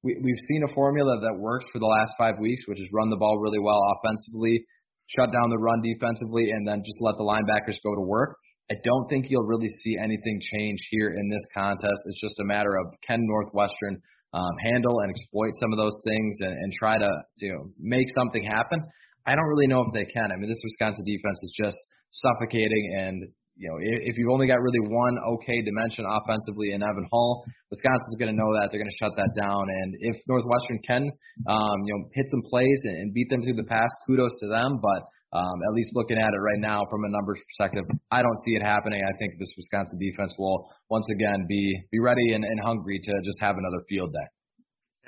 [0.04, 3.10] we, we've seen a formula that works for the last five weeks, which is run
[3.10, 4.66] the ball really well offensively,
[5.08, 8.38] shut down the run defensively, and then just let the linebackers go to work.
[8.72, 12.00] I don't think you'll really see anything change here in this contest.
[12.06, 14.02] It's just a matter of can Northwestern
[14.34, 18.08] um, handle and exploit some of those things and, and try to you know make
[18.16, 18.80] something happen.
[19.26, 20.32] I don't really know if they can.
[20.32, 21.78] I mean, this Wisconsin defense is just
[22.12, 23.24] suffocating, and
[23.56, 28.18] you know, if, you've only got really one okay dimension offensively in Evan Hull, Wisconsin's
[28.18, 29.62] going to know that they're going to shut that down.
[29.62, 31.04] And if Northwestern can,
[31.46, 34.48] um, you know, hit some plays and, and beat them through the pass, kudos to
[34.50, 34.82] them.
[34.82, 35.06] But
[35.38, 38.54] um, at least looking at it right now from a numbers perspective, I don't see
[38.58, 39.02] it happening.
[39.02, 43.14] I think this Wisconsin defense will once again be be ready and, and hungry to
[43.24, 44.28] just have another field day.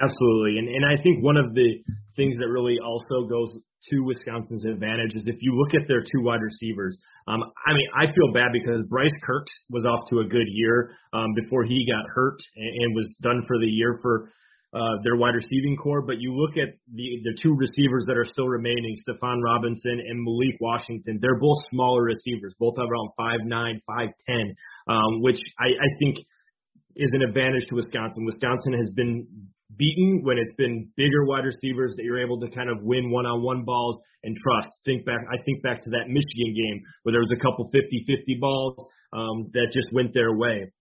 [0.01, 1.79] Absolutely, and and I think one of the
[2.15, 3.55] things that really also goes
[3.89, 6.97] to Wisconsin's advantage is if you look at their two wide receivers.
[7.27, 10.91] Um, I mean, I feel bad because Bryce Kirtz was off to a good year
[11.13, 14.31] um, before he got hurt and, and was done for the year for
[14.73, 16.01] uh, their wide receiving core.
[16.01, 20.23] But you look at the the two receivers that are still remaining, Stephon Robinson and
[20.23, 21.19] Malik Washington.
[21.21, 24.55] They're both smaller receivers, both around five nine, five ten,
[24.89, 26.17] um, which I, I think
[26.95, 28.25] is an advantage to Wisconsin.
[28.25, 29.27] Wisconsin has been
[29.77, 33.63] beaten when it's been bigger wide receivers that you're able to kind of win one-on-one
[33.63, 34.69] balls and trust.
[34.85, 38.39] Think back, I think back to that Michigan game where there was a couple 50-50
[38.39, 38.75] balls
[39.13, 40.71] um, that just went their way.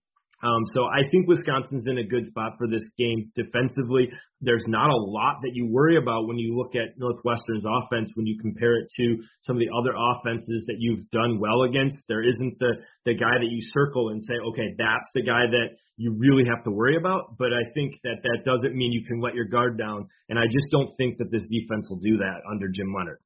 [0.45, 4.09] Um, so I think Wisconsin's in a good spot for this game defensively.
[4.41, 8.27] There's not a lot that you worry about when you look at Northwestern's offense when
[8.27, 11.97] you compare it to some of the other offenses that you've done well against.
[12.07, 15.81] There isn't the the guy that you circle and say, okay, that's the guy that
[15.97, 17.37] you really have to worry about.
[17.39, 20.07] But I think that that doesn't mean you can let your guard down.
[20.29, 23.19] And I just don't think that this defense will do that under Jim Leonhard.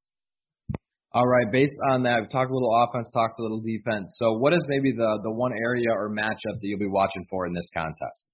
[1.11, 1.51] All right.
[1.51, 4.13] Based on that, we've talked a little offense, talked a little defense.
[4.17, 7.47] So, what is maybe the the one area or matchup that you'll be watching for
[7.47, 8.25] in this contest?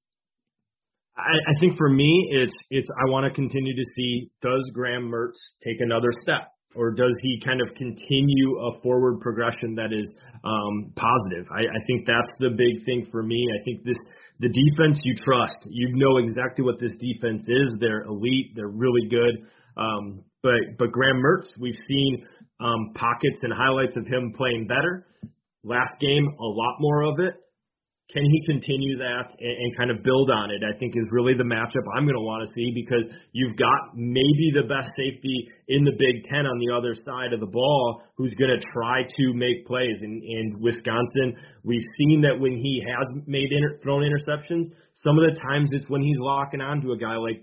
[1.18, 5.10] I, I think for me, it's it's I want to continue to see does Graham
[5.10, 10.10] Mertz take another step, or does he kind of continue a forward progression that is
[10.44, 11.48] um, positive?
[11.52, 13.48] I, I think that's the big thing for me.
[13.58, 13.98] I think this
[14.40, 15.56] the defense you trust.
[15.70, 17.74] You know exactly what this defense is.
[17.80, 18.52] They're elite.
[18.54, 19.48] They're really good.
[19.78, 22.26] Um, but but Graham Mertz, we've seen
[22.60, 25.08] um, pockets and highlights of him playing better.
[25.64, 27.36] Last game, a lot more of it.
[28.14, 30.62] Can he continue that and, and kind of build on it?
[30.62, 33.98] I think is really the matchup I'm going to want to see because you've got
[33.98, 38.04] maybe the best safety in the Big Ten on the other side of the ball
[38.16, 39.98] who's going to try to make plays.
[40.04, 45.26] In, in Wisconsin, we've seen that when he has made inter, thrown interceptions, some of
[45.26, 47.42] the times it's when he's locking onto a guy like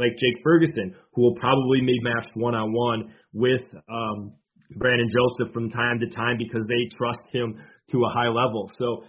[0.00, 4.32] like Jake Ferguson, who will probably be matched one on one with um,
[4.76, 7.56] Brandon Joseph from time to time because they trust him
[7.90, 8.70] to a high level.
[8.78, 9.04] So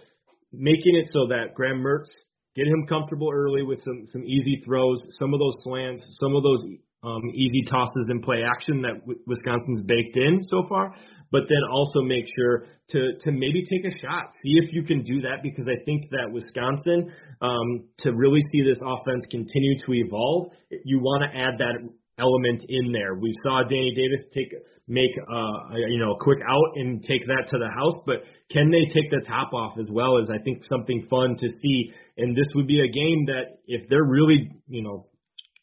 [0.52, 2.08] making it so that Graham Mertz
[2.54, 6.42] get him comfortable early with some some easy throws, some of those slants, some of
[6.42, 6.64] those
[7.04, 10.94] um, easy tosses and play action that Wisconsin's baked in so far,
[11.32, 15.02] but then also make sure to to maybe take a shot, see if you can
[15.02, 19.94] do that because I think that Wisconsin um, to really see this offense continue to
[19.94, 20.52] evolve,
[20.84, 21.74] you want to add that
[22.22, 23.14] element in there.
[23.14, 24.54] We saw Danny Davis take
[24.86, 28.70] make uh you know a quick out and take that to the house, but can
[28.70, 31.90] they take the top off as well as I think something fun to see.
[32.16, 35.08] And this would be a game that if they're really you know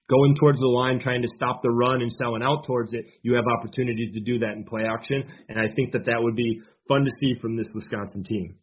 [0.09, 3.35] going towards the line, trying to stop the run and selling out towards it, you
[3.35, 5.23] have opportunities to do that in play action.
[5.47, 8.55] And I think that that would be fun to see from this Wisconsin team.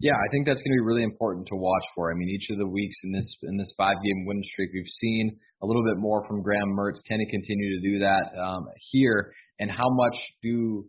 [0.00, 2.10] Yeah, I think that's going to be really important to watch for.
[2.10, 4.94] I mean, each of the weeks in this in this five game win streak, we've
[5.00, 7.00] seen a little bit more from Graham Mertz.
[7.06, 9.32] Can he continue to do that um, here?
[9.60, 10.84] And how much do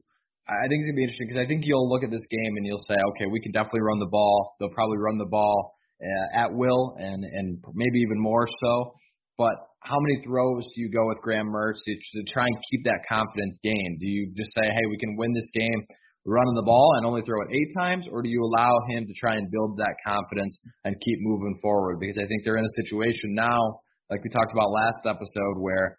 [0.48, 2.66] I think it's gonna be interesting because I think you'll look at this game and
[2.66, 4.56] you'll say, okay, we can definitely run the ball.
[4.60, 8.94] They'll probably run the ball uh, at will and and maybe even more so.
[9.38, 12.84] But how many throws do you go with Graham Mertz to, to try and keep
[12.86, 14.00] that confidence gained?
[14.00, 15.86] Do you just say, hey, we can win this game
[16.26, 19.14] running the ball and only throw it eight times, or do you allow him to
[19.20, 22.00] try and build that confidence and keep moving forward?
[22.00, 25.98] Because I think they're in a situation now, like we talked about last episode, where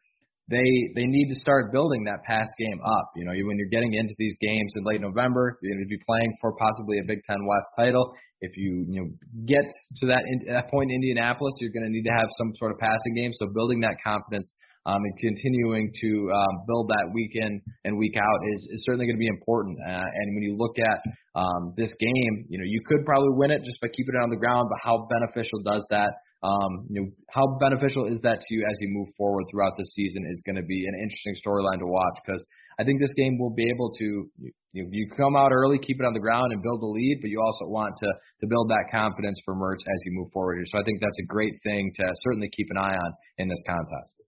[0.48, 3.08] they they need to start building that pass game up.
[3.16, 6.02] You know, when you're getting into these games in late November, you're going to be
[6.06, 8.12] playing for possibly a Big Ten West title.
[8.40, 9.08] If you you know
[9.46, 9.64] get
[10.00, 12.72] to that, in, that point in Indianapolis, you're going to need to have some sort
[12.72, 13.32] of passing game.
[13.40, 14.50] So building that confidence
[14.86, 19.06] um, and continuing to um, build that week in and week out is, is certainly
[19.06, 19.78] going to be important.
[19.80, 21.00] Uh, and when you look at
[21.34, 24.30] um, this game, you know, you could probably win it just by keeping it on
[24.30, 26.12] the ground, but how beneficial does that?
[26.44, 29.84] Um, you know, how beneficial is that to you as you move forward throughout the
[29.96, 32.44] season is going to be an interesting storyline to watch because
[32.78, 34.28] I think this game will be able to
[34.74, 37.30] you, you come out early, keep it on the ground, and build the lead, but
[37.30, 38.10] you also want to
[38.42, 40.66] to build that confidence for Mertz as you move forward here.
[40.68, 43.62] So I think that's a great thing to certainly keep an eye on in this
[43.66, 44.20] contest.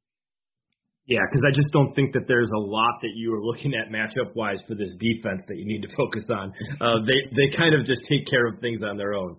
[1.06, 3.94] Yeah, because I just don't think that there's a lot that you are looking at
[3.94, 6.52] matchup wise for this defense that you need to focus on.
[6.80, 9.36] Uh, they they kind of just take care of things on their own.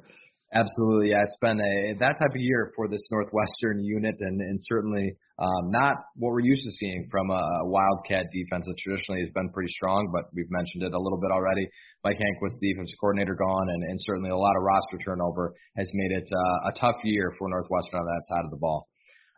[0.53, 1.27] Absolutely, yeah.
[1.27, 5.67] It's been a that type of year for this Northwestern unit, and and certainly um,
[5.67, 9.71] not what we're used to seeing from a, Wildcat defense that traditionally has been pretty
[9.75, 10.07] strong.
[10.07, 11.67] But we've mentioned it a little bit already.
[12.05, 16.15] Mike Hankwitz, defense coordinator, gone, and, and certainly a lot of roster turnover has made
[16.15, 18.87] it uh, a tough year for Northwestern on that side of the ball.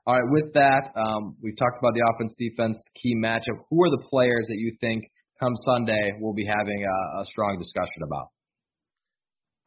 [0.10, 3.62] All right, with that, um, we've talked about the offense, defense, the key matchup.
[3.70, 5.06] Who are the players that you think
[5.38, 8.34] come Sunday we'll be having a, a strong discussion about?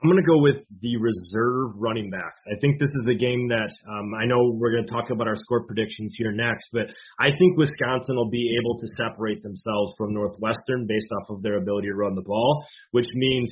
[0.03, 2.43] I'm going to go with the reserve running backs.
[2.51, 5.31] I think this is the game that um, I know we're going to talk about
[5.31, 6.91] our score predictions here next, but
[7.23, 11.63] I think Wisconsin will be able to separate themselves from Northwestern based off of their
[11.63, 13.47] ability to run the ball, which means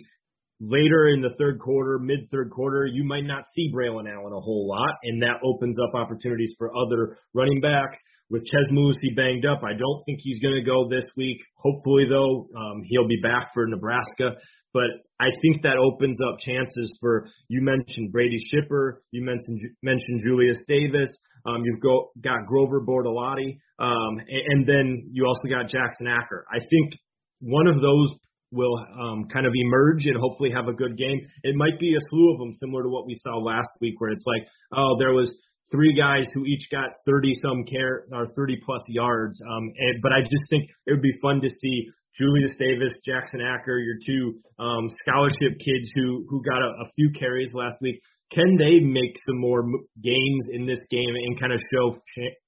[0.60, 4.40] later in the third quarter, mid third quarter, you might not see Braylon Allen a
[4.40, 7.96] whole lot, and that opens up opportunities for other running backs.
[8.30, 11.38] With Mellusi banged up, I don't think he's going to go this week.
[11.56, 14.36] Hopefully, though, um, he'll be back for Nebraska.
[14.72, 14.86] But
[15.18, 20.62] I think that opens up chances for you mentioned Brady Schipper, you mentioned mentioned Julius
[20.68, 21.10] Davis.
[21.44, 26.44] Um, you've go, got Grover Bortolotti, um, and, and then you also got Jackson Acker.
[26.52, 26.92] I think
[27.40, 28.14] one of those
[28.52, 31.20] will um, kind of emerge and hopefully have a good game.
[31.42, 34.10] It might be a slew of them, similar to what we saw last week, where
[34.10, 35.30] it's like, oh, there was
[35.70, 39.40] three guys who each got 30 some care or 30 plus yards.
[39.40, 41.86] Um, and, but I just think it would be fun to see
[42.18, 47.10] Julius Davis, Jackson Acker, your two um, scholarship kids who who got a, a few
[47.18, 48.00] carries last week.
[48.32, 49.64] Can they make some more
[50.02, 51.98] games in this game and kind of show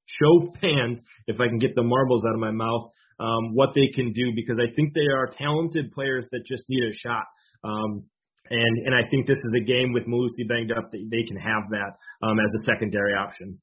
[0.06, 2.90] show fans, if I can get the marbles out of my mouth,
[3.22, 6.82] um, what they can do because I think they are talented players that just need
[6.82, 7.24] a shot.
[7.62, 8.04] Um,
[8.50, 11.38] and and I think this is a game with Mellusi banged up that they can
[11.38, 11.94] have that
[12.26, 13.58] um, as a secondary option.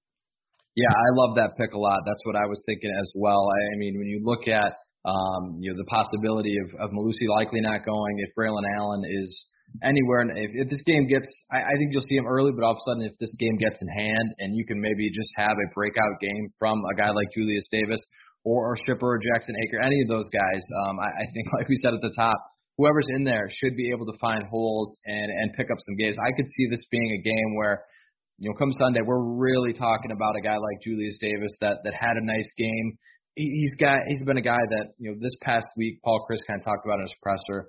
[0.76, 2.00] Yeah, I love that pick a lot.
[2.08, 3.44] That's what I was thinking as well.
[3.52, 7.28] I, I mean, when you look at um, you know the possibility of, of Mellusi
[7.28, 9.30] likely not going, if Braylon Allen is
[9.84, 12.64] anywhere, and if, if this game gets, I, I think you'll see him early, but
[12.64, 15.30] all of a sudden, if this game gets in hand and you can maybe just
[15.36, 18.00] have a breakout game from a guy like Julius Davis
[18.44, 21.68] or, or Schipper or Jackson Acker, any of those guys, um, I, I think, like
[21.68, 22.38] we said at the top,
[22.80, 26.16] whoever's in there should be able to find holes and and pick up some games.
[26.18, 27.84] I could see this being a game where,
[28.38, 31.94] you know, come Sunday, we're really talking about a guy like Julius Davis that that
[31.94, 32.98] had a nice game.
[33.36, 36.60] He's got he's been a guy that you know this past week Paul Chryst kind
[36.60, 37.68] of talked about in his presser,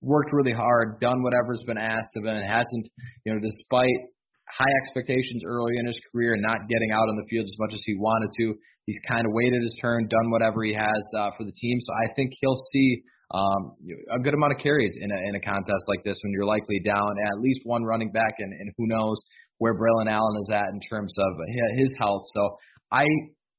[0.00, 2.88] worked really hard, done whatever's been asked of him, hasn't
[3.24, 4.00] you know despite
[4.48, 7.74] high expectations early in his career and not getting out on the field as much
[7.74, 8.54] as he wanted to.
[8.86, 11.78] He's kind of waited his turn, done whatever he has uh, for the team.
[11.80, 13.02] So I think he'll see
[13.34, 13.74] um,
[14.14, 16.78] a good amount of carries in a, in a contest like this when you're likely
[16.84, 19.18] down at least one running back, and, and who knows
[19.58, 21.32] where Braylon Allen is at in terms of
[21.76, 22.22] his health.
[22.34, 22.56] So
[22.92, 23.04] I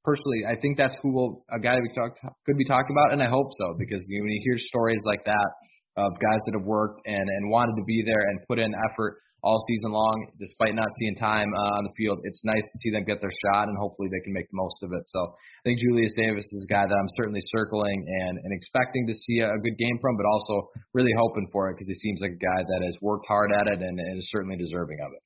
[0.06, 3.22] personally, I think that's who will a guy we talk, could be talking about, and
[3.22, 5.50] I hope so because you when you hear stories like that
[5.98, 9.18] of guys that have worked and and wanted to be there and put in effort
[9.44, 12.20] all season long, despite not seeing time uh, on the field.
[12.24, 14.82] It's nice to see them get their shot, and hopefully they can make the most
[14.82, 15.04] of it.
[15.08, 19.06] So I think Julius Davis is a guy that I'm certainly circling and, and expecting
[19.08, 21.98] to see a, a good game from, but also really hoping for it because he
[22.02, 24.98] seems like a guy that has worked hard at it and, and is certainly deserving
[25.06, 25.22] of it.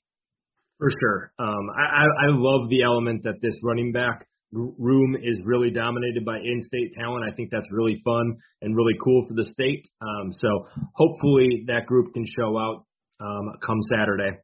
[0.77, 1.31] For sure.
[1.37, 6.37] Um, I, I love the element that this running back room is really dominated by
[6.37, 7.23] in-state talent.
[7.23, 9.87] I think that's really fun and really cool for the state.
[10.01, 12.85] Um, so hopefully that group can show out
[13.21, 14.37] um, come Saturday.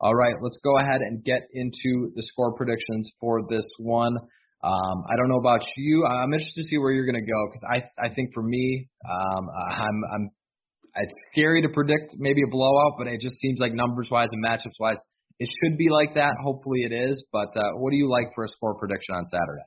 [0.00, 4.16] All right, let's go ahead and get into the score predictions for this one.
[4.64, 6.04] Um, I don't know about you.
[6.04, 8.88] I'm interested to see where you're going to go because I I think for me,
[9.08, 10.30] um, I'm I'm
[10.96, 14.42] it's scary to predict maybe a blowout, but it just seems like numbers wise and
[14.44, 14.96] matchups wise,
[15.38, 16.32] it should be like that.
[16.42, 17.22] Hopefully it is.
[17.32, 19.66] But uh, what do you like for a score prediction on Saturday?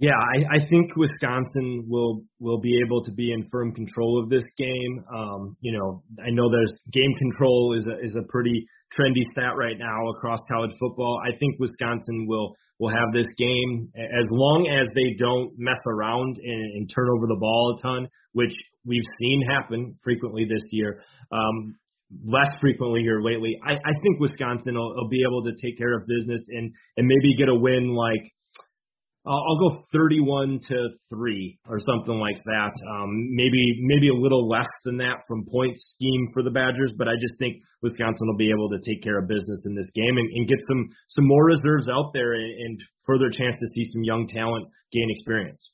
[0.00, 4.30] Yeah, I, I think Wisconsin will will be able to be in firm control of
[4.30, 5.04] this game.
[5.14, 9.56] Um, you know, I know there's game control is a is a pretty trendy stat
[9.58, 11.20] right now across college football.
[11.22, 16.38] I think Wisconsin will will have this game as long as they don't mess around
[16.42, 18.54] and, and turn over the ball a ton, which
[18.86, 21.02] we've seen happen frequently this year.
[21.30, 21.76] Um,
[22.24, 23.60] less frequently here lately.
[23.62, 27.06] I, I think Wisconsin will, will be able to take care of business and and
[27.06, 28.32] maybe get a win like
[29.26, 32.72] I'll go 31 to three or something like that.
[32.88, 37.06] Um, maybe maybe a little less than that from point scheme for the Badgers, but
[37.06, 40.16] I just think Wisconsin will be able to take care of business in this game
[40.16, 43.84] and, and get some some more reserves out there and, and further chance to see
[43.92, 45.70] some young talent gain experience.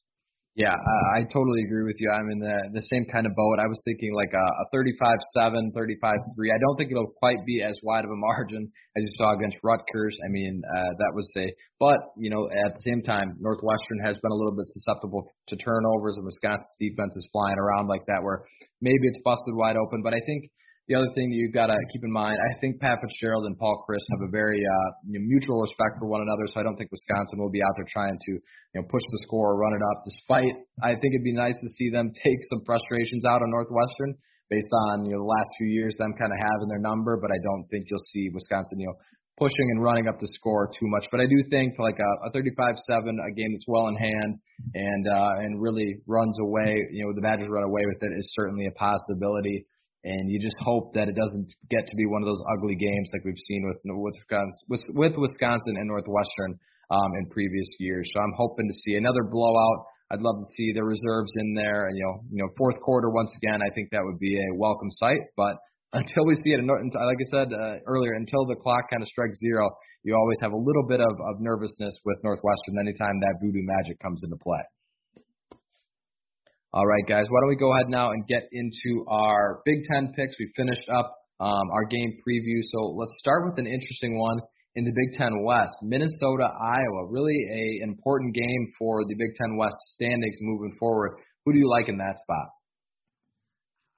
[0.57, 2.09] Yeah, I, I totally agree with you.
[2.09, 3.61] I'm in the the same kind of boat.
[3.61, 5.93] I was thinking like a, a 35-7, 35-3.
[6.01, 8.65] I don't think it'll quite be as wide of a margin
[8.97, 10.17] as you saw against Rutgers.
[10.25, 11.53] I mean, uh, that was a.
[11.79, 15.57] But you know, at the same time, Northwestern has been a little bit susceptible to
[15.61, 18.49] turnovers, and Wisconsin's defense is flying around like that, where
[18.81, 20.01] maybe it's busted wide open.
[20.01, 20.49] But I think
[20.87, 23.59] the other thing that you've got to keep in mind, I think Pat Fitzgerald and
[23.59, 26.47] Paul Chryst have a very uh, mutual respect for one another.
[26.47, 29.21] So I don't think Wisconsin will be out there trying to you know push the
[29.27, 30.07] score, or run it up.
[30.07, 30.55] Despite
[30.87, 34.15] I think it'd be nice to see them take some frustrations out on Northwestern
[34.47, 37.19] based on you know the last few years them kind of having their number.
[37.19, 38.97] But I don't think you'll see Wisconsin you know
[39.43, 41.05] pushing and running up the score too much.
[41.11, 44.41] But I do think like a, a 35-7, a game that's well in hand
[44.73, 48.33] and uh, and really runs away, you know, the Badgers run away with it is
[48.39, 49.67] certainly a possibility
[50.05, 53.09] and you just hope that it doesn't get to be one of those ugly games
[53.13, 56.59] like we've seen with with Wisconsin, with Wisconsin and Northwestern
[56.91, 58.07] um, in previous years.
[58.15, 59.87] So I'm hoping to see another blowout.
[60.13, 63.11] I'd love to see the reserves in there, and you know, you know, fourth quarter
[63.11, 63.59] once again.
[63.63, 65.19] I think that would be a welcome sight.
[65.37, 65.59] But
[65.93, 69.39] until we see it, like I said uh, earlier, until the clock kind of strikes
[69.43, 69.67] zero,
[70.05, 73.99] you always have a little bit of, of nervousness with Northwestern anytime that voodoo magic
[73.99, 74.63] comes into play.
[76.77, 80.13] All right, guys, why don't we go ahead now and get into our Big Ten
[80.13, 80.37] picks?
[80.39, 84.37] We finished up um, our game preview, so let's start with an interesting one
[84.75, 85.73] in the Big Ten West.
[85.81, 91.17] Minnesota, Iowa, really a important game for the Big Ten West standings moving forward.
[91.47, 92.49] Who do you like in that spot?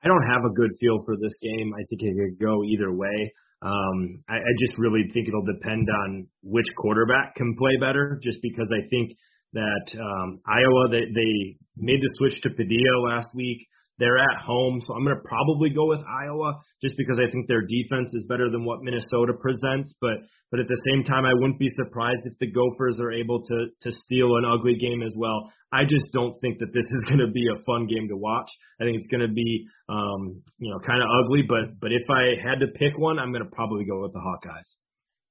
[0.04, 1.74] I don't have a good feel for this game.
[1.74, 3.34] I think it could go either way.
[3.60, 8.38] Um, I, I just really think it'll depend on which quarterback can play better, just
[8.40, 9.18] because I think
[9.52, 13.66] that um, Iowa they, they made the switch to Padilla last week.
[13.98, 17.48] They're at home, so I'm going to probably go with Iowa just because I think
[17.48, 19.92] their defense is better than what Minnesota presents.
[20.00, 23.42] But but at the same time, I wouldn't be surprised if the Gophers are able
[23.42, 25.50] to to steal an ugly game as well.
[25.72, 28.48] I just don't think that this is going to be a fun game to watch.
[28.80, 31.42] I think it's going to be um, you know kind of ugly.
[31.42, 34.22] But but if I had to pick one, I'm going to probably go with the
[34.22, 34.78] Hawkeyes.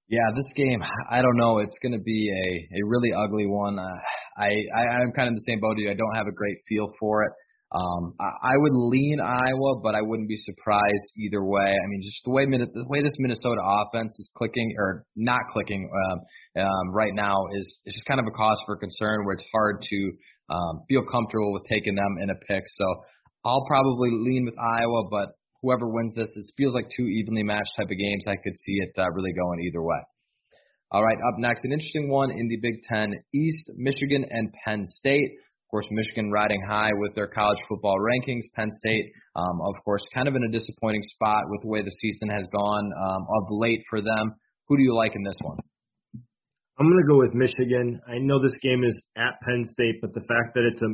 [0.09, 0.81] Yeah, this game,
[1.11, 1.59] I don't know.
[1.59, 3.77] It's going to be a a really ugly one.
[3.77, 3.99] Uh,
[4.37, 5.91] I, I I'm kind of the same boat you.
[5.91, 7.31] I don't have a great feel for it.
[7.75, 11.75] Um, I, I would lean Iowa, but I wouldn't be surprised either way.
[11.75, 15.91] I mean, just the way the way this Minnesota offense is clicking or not clicking
[15.91, 19.25] um, um, right now is is just kind of a cause for concern.
[19.25, 20.11] Where it's hard to
[20.49, 22.63] um, feel comfortable with taking them in a pick.
[22.65, 22.85] So
[23.43, 27.71] I'll probably lean with Iowa, but whoever wins this, it feels like two evenly matched
[27.77, 28.23] type of games.
[28.27, 29.99] I could see it uh, really going either way.
[30.91, 34.85] All right, up next, an interesting one in the Big Ten East, Michigan and Penn
[34.95, 35.31] State.
[35.35, 38.43] Of course, Michigan riding high with their college football rankings.
[38.55, 41.91] Penn State, um, of course, kind of in a disappointing spot with the way the
[41.99, 44.33] season has gone um, of late for them.
[44.69, 45.57] Who do you like in this one?
[46.79, 47.99] I'm going to go with Michigan.
[48.07, 50.93] I know this game is at Penn State, but the fact that it's a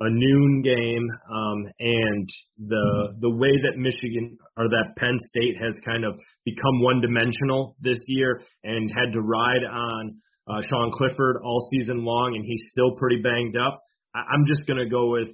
[0.00, 2.28] a noon game, um, and
[2.58, 7.76] the the way that Michigan or that Penn State has kind of become one dimensional
[7.80, 10.16] this year and had to ride on
[10.48, 13.80] uh, Sean Clifford all season long, and he's still pretty banged up.
[14.14, 15.28] I, I'm just to go with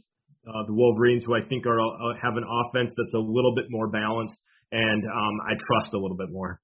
[0.47, 3.67] uh, the Wolverines, who I think are uh, have an offense that's a little bit
[3.71, 4.39] more balanced,
[4.73, 6.61] and um, I trust a little bit more.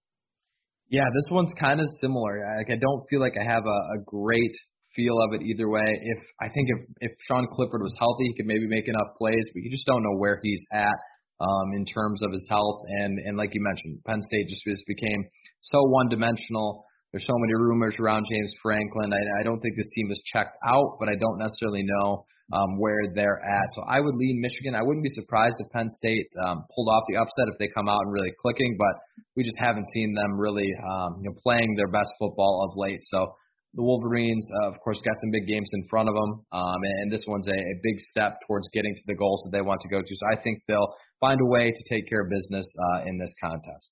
[0.91, 2.45] Yeah, this one's kind of similar.
[2.59, 4.53] Like I don't feel like I have a, a great
[4.95, 5.87] feel of it either way.
[5.87, 9.45] If I think if if Sean Clifford was healthy, he could maybe make enough plays,
[9.55, 10.97] but you just don't know where he's at
[11.41, 12.83] um, in terms of his health.
[12.89, 15.25] And and like you mentioned, Penn State just just became
[15.61, 16.85] so one dimensional.
[17.13, 19.13] There's so many rumors around James Franklin.
[19.13, 22.79] I, I don't think this team is checked out, but I don't necessarily know um,
[22.79, 23.67] where they're at.
[23.75, 24.75] So I would lean Michigan.
[24.75, 27.89] I wouldn't be surprised if Penn State um, pulled off the upset if they come
[27.89, 31.77] out and really clicking, but we just haven't seen them really um, you know playing
[31.77, 33.01] their best football of late.
[33.09, 33.33] So
[33.75, 37.13] the Wolverines, uh, of course, got some big games in front of them, um, and,
[37.13, 39.89] this one's a, a big step towards getting to the goals that they want to
[39.89, 40.15] go to.
[40.15, 43.35] So I think they'll find a way to take care of business uh, in this
[43.43, 43.91] contest.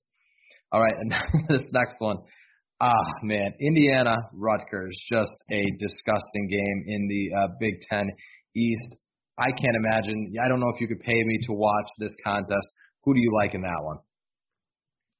[0.72, 1.12] All right, and
[1.48, 2.18] this next one.
[2.82, 8.08] Ah, man, Indiana Rutgers, just a disgusting game in the uh, Big Ten
[8.56, 8.88] East.
[9.38, 10.32] I can't imagine.
[10.42, 12.66] I don't know if you could pay me to watch this contest.
[13.04, 13.98] Who do you like in that one?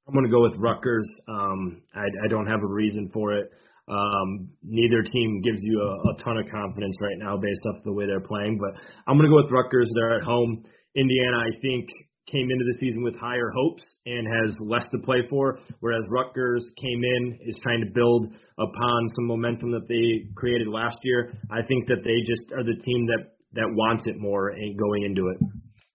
[0.07, 1.07] I'm going to go with Rutgers.
[1.27, 3.51] Um, I, I don't have a reason for it.
[3.91, 7.91] Um, neither team gives you a, a ton of confidence right now based off the
[7.91, 9.91] way they're playing, but I'm going to go with Rutgers.
[9.95, 10.63] They're at home.
[10.95, 11.89] Indiana, I think,
[12.31, 16.63] came into the season with higher hopes and has less to play for, whereas Rutgers
[16.81, 21.33] came in is trying to build upon some momentum that they created last year.
[21.51, 25.03] I think that they just are the team that that wants it more and going
[25.03, 25.37] into it.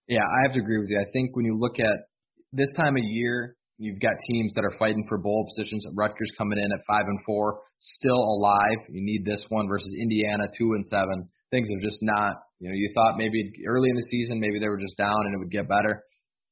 [0.07, 0.99] Yeah, I have to agree with you.
[0.99, 2.05] I think when you look at
[2.53, 5.85] this time of year, you've got teams that are fighting for bowl positions.
[5.93, 8.79] Rutgers coming in at five and four, still alive.
[8.89, 11.29] You need this one versus Indiana, two and seven.
[11.51, 12.33] Things are just not.
[12.59, 15.35] You know, you thought maybe early in the season, maybe they were just down and
[15.35, 16.03] it would get better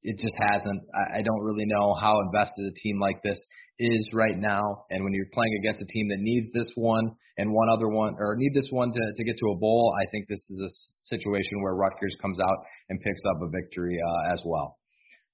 [0.06, 0.82] it just hasn't.
[0.94, 3.38] I, I don't really know how invested a team like this
[3.80, 4.86] is right now.
[4.90, 8.16] And when you're playing against a team that needs this one and one other one,
[8.20, 10.72] or need this one to, to get to a bowl, I think this is a
[11.10, 12.58] situation where Rutgers comes out
[12.90, 14.78] and picks up a victory uh, as well.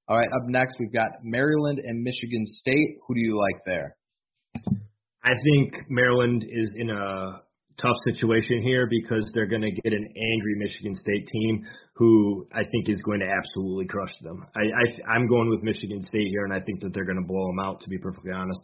[0.08, 2.98] All right, up next we've got Maryland and Michigan State.
[3.08, 3.96] Who do you like there?
[5.24, 7.42] I think Maryland is in a
[7.78, 12.64] tough situation here because they're going to get an angry Michigan State team who I
[12.64, 14.46] think is going to absolutely crush them.
[14.56, 17.28] I, I I'm going with Michigan State here, and I think that they're going to
[17.28, 17.82] blow them out.
[17.82, 18.62] To be perfectly honest.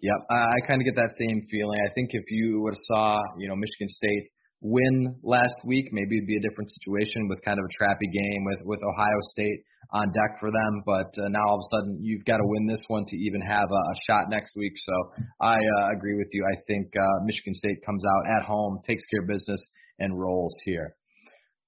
[0.00, 1.78] Yep, I, I kind of get that same feeling.
[1.84, 4.26] I think if you would have saw, you know, Michigan State
[4.60, 8.42] win last week, maybe it'd be a different situation with kind of a trappy game
[8.46, 9.60] with with Ohio State
[9.90, 10.82] on deck for them.
[10.84, 13.40] But uh, now all of a sudden you've got to win this one to even
[13.40, 14.72] have a, a shot next week.
[14.76, 16.44] So I uh, agree with you.
[16.44, 19.60] I think uh, Michigan State comes out at home, takes care of business,
[19.98, 20.94] and rolls here.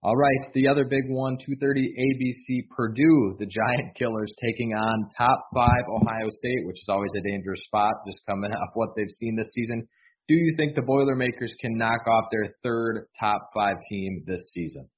[0.03, 5.45] All right, the other big one, 2:30 ABC Purdue, the Giant Killers taking on top
[5.55, 9.37] five Ohio State, which is always a dangerous spot, just coming off what they've seen
[9.37, 9.87] this season.
[10.27, 14.89] Do you think the Boilermakers can knock off their third top five team this season?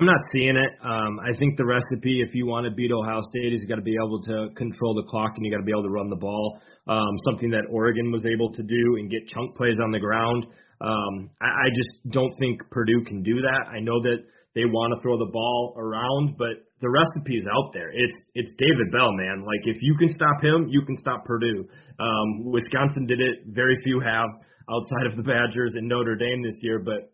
[0.00, 0.72] I'm not seeing it.
[0.80, 3.76] Um, I think the recipe, if you want to beat Ohio State, is you got
[3.76, 6.08] to be able to control the clock and you got to be able to run
[6.08, 6.58] the ball.
[6.88, 10.46] Um, something that Oregon was able to do and get chunk plays on the ground.
[10.80, 13.68] Um, I, I just don't think Purdue can do that.
[13.68, 14.24] I know that
[14.54, 17.92] they want to throw the ball around, but the recipe is out there.
[17.92, 19.44] It's it's David Bell, man.
[19.44, 21.68] Like if you can stop him, you can stop Purdue.
[22.00, 23.52] Um, Wisconsin did it.
[23.52, 24.32] Very few have
[24.72, 27.12] outside of the Badgers and Notre Dame this year, but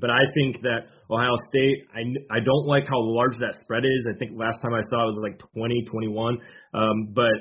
[0.00, 2.02] but I think that Ohio State, I,
[2.36, 4.08] I don't like how large that spread is.
[4.10, 6.38] I think last time I saw it was like 20, 21.
[6.74, 7.36] Um, but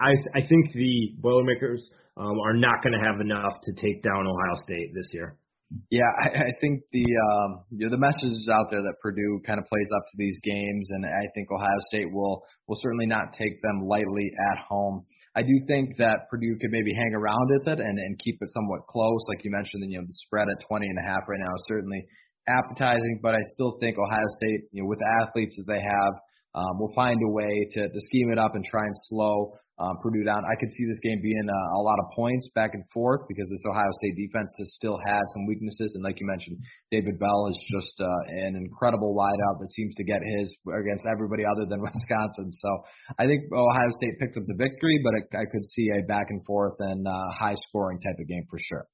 [0.00, 4.26] I, I think the Boilermakers um, are not going to have enough to take down
[4.26, 5.36] Ohio State this year.
[5.90, 9.40] Yeah, I, I think the um, you know the message is out there that Purdue
[9.46, 13.06] kind of plays up to these games, and I think Ohio State will will certainly
[13.06, 15.04] not take them lightly at home.
[15.38, 18.50] I do think that Purdue could maybe hang around with it and, and keep it
[18.50, 19.86] somewhat close, like you mentioned.
[19.86, 22.02] You know, the spread at 20 and a half right now is certainly
[22.48, 26.14] appetizing, but I still think Ohio State, you know, with the athletes that they have,
[26.58, 29.98] um, will find a way to, to scheme it up and try and slow um,
[30.02, 30.42] Purdue down.
[30.42, 33.48] I could see this game being a, a lot of points back and forth because
[33.48, 35.94] this Ohio State defense has still had some weaknesses.
[35.94, 36.58] And like you mentioned,
[36.90, 41.46] David Bell is just uh, an incredible wideout that seems to get his against everybody
[41.46, 42.50] other than Wisconsin.
[42.50, 42.70] So
[43.18, 46.26] I think Ohio State picks up the victory, but it, I could see a back
[46.30, 48.86] and forth and uh, high scoring type of game for sure.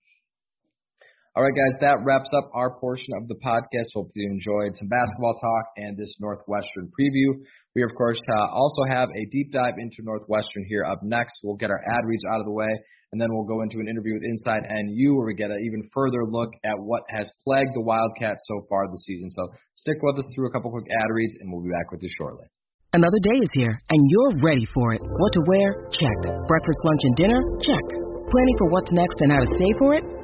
[1.35, 3.91] All right, guys, that wraps up our portion of the podcast.
[3.91, 7.43] Hope you enjoyed some basketball talk and this Northwestern preview.
[7.75, 11.35] We, of course, uh, also have a deep dive into Northwestern here up next.
[11.43, 12.71] We'll get our ad reads out of the way,
[13.11, 15.83] and then we'll go into an interview with Inside NU where we get an even
[15.91, 19.27] further look at what has plagued the Wildcats so far this season.
[19.35, 21.99] So stick with us through a couple quick ad reads, and we'll be back with
[21.99, 22.47] you shortly.
[22.95, 25.03] Another day is here, and you're ready for it.
[25.03, 25.91] What to wear?
[25.91, 26.19] Check.
[26.47, 27.43] Breakfast, lunch, and dinner?
[27.59, 27.87] Check.
[28.31, 30.24] Planning for what's next and how to save for it?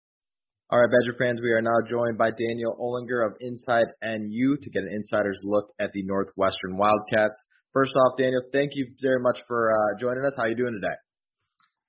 [0.71, 4.69] All right, Badger fans, we are now joined by Daniel Olinger of Inside NU to
[4.69, 7.37] get an insider's look at the Northwestern Wildcats.
[7.73, 10.31] First off, Daniel, thank you very much for uh, joining us.
[10.37, 10.95] How are you doing today?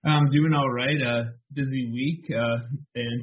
[0.04, 0.98] I'm doing all right.
[0.98, 2.66] Uh, busy week uh,
[2.96, 3.22] and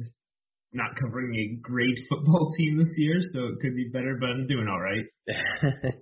[0.72, 4.46] not covering a great football team this year, so it could be better, but I'm
[4.46, 5.04] doing all right.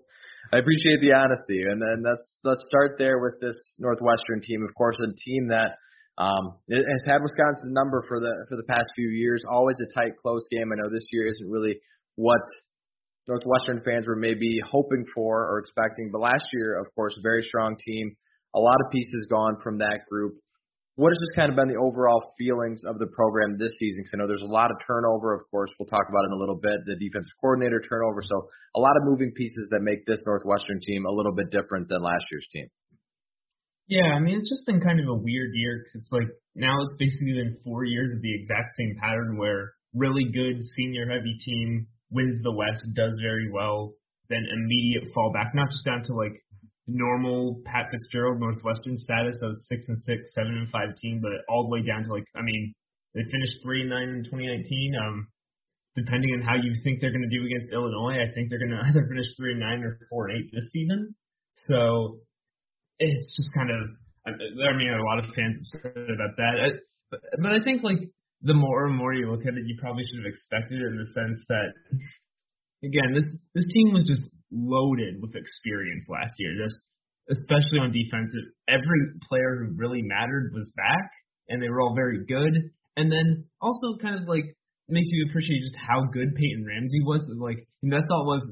[0.54, 4.62] I appreciate the honesty, and then let's let's start there with this Northwestern team.
[4.62, 5.78] Of course, a team that
[6.18, 9.44] um, it has had Wisconsin's number for the for the past few years.
[9.48, 10.66] Always a tight, close game.
[10.72, 11.78] I know this year isn't really
[12.16, 12.42] what
[13.28, 17.76] Northwestern fans were maybe hoping for or expecting, but last year, of course, very strong
[17.86, 18.16] team.
[18.56, 20.34] A lot of pieces gone from that group.
[20.96, 24.02] What has just kind of been the overall feelings of the program this season?
[24.02, 25.38] Because I know there's a lot of turnover.
[25.38, 26.82] Of course, we'll talk about it in a little bit.
[26.90, 28.18] The defensive coordinator turnover.
[28.26, 31.86] So a lot of moving pieces that make this Northwestern team a little bit different
[31.86, 32.66] than last year's team.
[33.88, 36.76] Yeah, I mean, it's just been kind of a weird year because it's like now
[36.84, 41.36] it's basically been four years of the exact same pattern where really good senior heavy
[41.40, 43.94] team wins the West, does very well,
[44.28, 46.36] then immediate fallback, not just down to like
[46.86, 51.64] normal Pat Fitzgerald Northwestern status of six and six, seven and five team, but all
[51.64, 52.74] the way down to like, I mean,
[53.14, 54.92] they finished three and nine in 2019.
[55.00, 55.28] Um,
[55.96, 58.72] depending on how you think they're going to do against Illinois, I think they're going
[58.76, 61.14] to either finish three and nine or four and eight this season.
[61.66, 62.20] So
[62.98, 63.80] it's just kind of
[64.26, 66.82] I mean a lot of fans upset about that.
[67.10, 67.20] But,
[67.52, 67.98] I think like
[68.42, 70.98] the more and more you look at it, you probably should have expected it in
[70.98, 71.70] the sense that
[72.84, 76.52] again this this team was just loaded with experience last year.
[76.60, 76.76] Just
[77.30, 78.32] especially on defense,
[78.68, 81.10] every player who really mattered was back,
[81.48, 82.72] and they were all very good.
[82.96, 84.44] And then also kind of like
[84.88, 87.24] makes you appreciate just how good Peyton Ramsey was.
[87.28, 88.44] Like know, that's all it was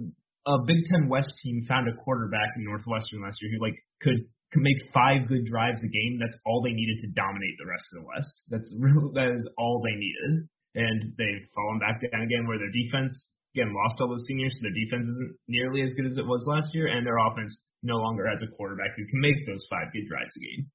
[0.47, 4.25] a Big Ten West team found a quarterback in Northwestern last year who like could
[4.53, 6.19] could make five good drives a game.
[6.21, 8.35] That's all they needed to dominate the rest of the West.
[8.49, 9.11] That's real.
[9.13, 13.13] That is all they needed, and they've fallen back down again where their defense
[13.55, 16.45] again lost all those seniors, so their defense isn't nearly as good as it was
[16.47, 19.89] last year, and their offense no longer has a quarterback who can make those five
[19.93, 20.71] good drives a game.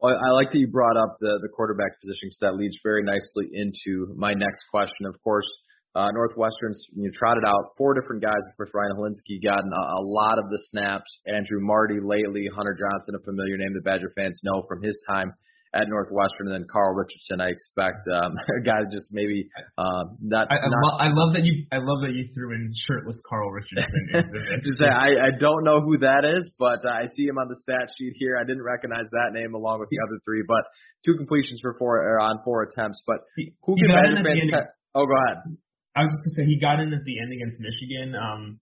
[0.00, 3.02] Well, I like that you brought up the the quarterback position because that leads very
[3.02, 5.06] nicely into my next question.
[5.06, 5.46] Of course,
[5.94, 8.42] uh, Northwestern's you know, trotted out four different guys.
[8.50, 11.20] Of course, Ryan Hilinski gotten a, a lot of the snaps.
[11.26, 15.34] Andrew Marty lately, Hunter Johnson, a familiar name that Badger fans know from his time
[15.74, 17.42] at Northwestern, and then Carl Richardson.
[17.42, 20.46] I expect um, a guy just maybe um, not.
[20.50, 21.66] I, I, not lo- I love that you.
[21.70, 23.86] I love that you threw in shirtless Carl Richardson.
[24.62, 27.48] just say, I, I don't know who that is, but uh, I see him on
[27.48, 28.38] the stat sheet here.
[28.38, 30.62] I didn't recognize that name along with the other three, but
[31.04, 33.02] two completions for four or on four attempts.
[33.06, 33.26] But
[33.62, 34.70] who can Badger fans?
[34.94, 35.58] Oh, go ahead.
[35.94, 38.18] I was just gonna say he got in at the end against Michigan.
[38.18, 38.60] Um,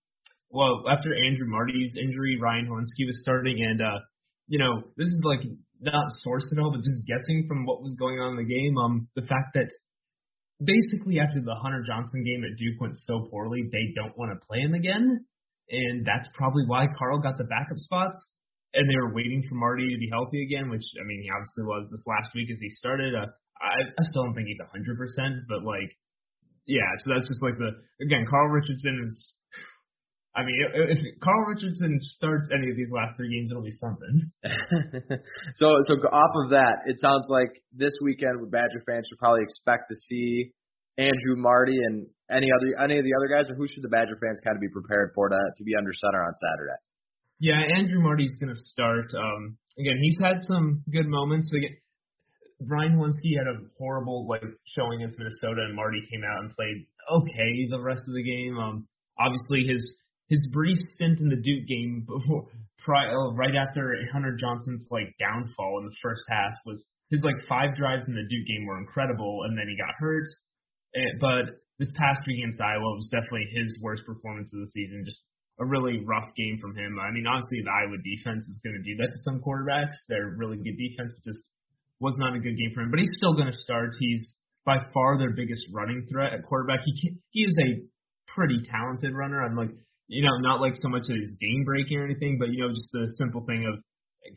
[0.53, 3.99] well, after Andrew Marty's injury, Ryan Hilinski was starting, and uh,
[4.49, 5.41] you know, this is like
[5.81, 8.77] not sourced at all, but just guessing from what was going on in the game.
[8.77, 9.73] Um, the fact that
[10.61, 14.47] basically after the Hunter Johnson game at Duke went so poorly, they don't want to
[14.47, 15.25] play him again,
[15.71, 18.19] and that's probably why Carl got the backup spots.
[18.73, 21.65] And they were waiting for Marty to be healthy again, which I mean he obviously
[21.69, 23.13] was this last week as he started.
[23.13, 23.29] Uh,
[23.61, 25.93] I, I still don't think he's a 100%, but like
[26.67, 27.71] yeah, so that's just like the
[28.05, 29.35] again, Carl Richardson is.
[30.35, 33.77] I mean, if, if Carl Richardson starts any of these last three games, it'll be
[33.77, 34.33] something.
[35.61, 39.93] so, so off of that, it sounds like this weekend, Badger fans should probably expect
[39.93, 40.57] to see
[40.97, 44.17] Andrew Marty and any other any of the other guys, or who should the Badger
[44.21, 46.81] fans kind of be prepared for to to be under center on Saturday?
[47.41, 49.13] Yeah, Andrew Marty's going to start.
[49.19, 51.53] Um, again, he's had some good moments.
[51.53, 51.77] Again,
[52.67, 54.43] Ryan Hilinski had a horrible like
[54.75, 58.59] showing against Minnesota, and Marty came out and played okay the rest of the game.
[58.59, 58.89] Um,
[59.19, 59.83] obviously his
[60.29, 62.49] his brief stint in the Duke game before,
[62.79, 67.37] pri- uh, right after Hunter Johnson's like downfall in the first half was his like
[67.49, 70.29] five drives in the Duke game were incredible, and then he got hurt.
[70.95, 75.05] And, but this past week against Iowa was definitely his worst performance of the season.
[75.05, 75.21] Just
[75.61, 76.97] a really rough game from him.
[76.97, 80.01] I mean, honestly, the Iowa defense is going to do that to some quarterbacks.
[80.09, 81.45] They're really good defense, but just
[82.03, 83.95] was not a good game for him, but he's still going to start.
[83.99, 84.27] He's
[84.67, 86.83] by far their biggest running threat at quarterback.
[86.85, 87.71] He can, he is a
[88.35, 89.43] pretty talented runner.
[89.43, 89.71] I'm like,
[90.09, 92.75] you know, not like so much that he's game breaking or anything, but you know,
[92.75, 93.79] just the simple thing of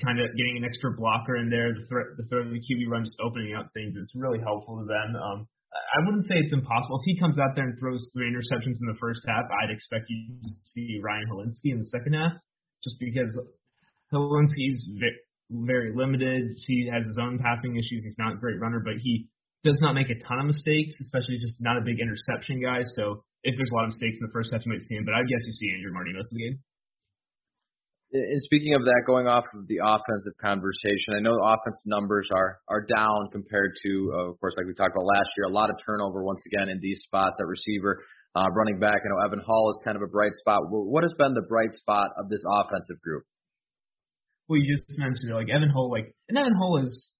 [0.05, 2.86] kind of getting an extra blocker in there, the threat, the threat of the QB
[2.86, 3.97] run, just opening up things.
[3.97, 5.18] It's really helpful to them.
[5.18, 7.01] Um, I wouldn't say it's impossible.
[7.01, 10.05] If he comes out there and throws three interceptions in the first half, I'd expect
[10.09, 12.32] you to see Ryan Hilinski in the second half,
[12.84, 13.30] just because
[14.13, 14.80] Hilinski's
[15.50, 16.58] very limited.
[16.66, 18.04] He has his own passing issues.
[18.04, 19.28] He's not a great runner, but he
[19.64, 22.86] does not make a ton of mistakes, especially just not a big interception guy.
[22.96, 25.06] So if there's a lot of mistakes in the first half, you might see him.
[25.06, 26.58] But I guess you see Andrew Marty most of the game.
[28.14, 32.62] And speaking of that, going off of the offensive conversation, I know offensive numbers are
[32.70, 35.50] are down compared to, uh, of course, like we talked about last year.
[35.50, 38.06] A lot of turnover once again in these spots at receiver,
[38.38, 39.02] uh, running back.
[39.04, 40.62] I know Evan Hull is kind of a bright spot.
[40.70, 43.26] What has been the bright spot of this offensive group?
[44.48, 47.12] Well, you just mentioned like Evan Hull, like and Evan Hull is.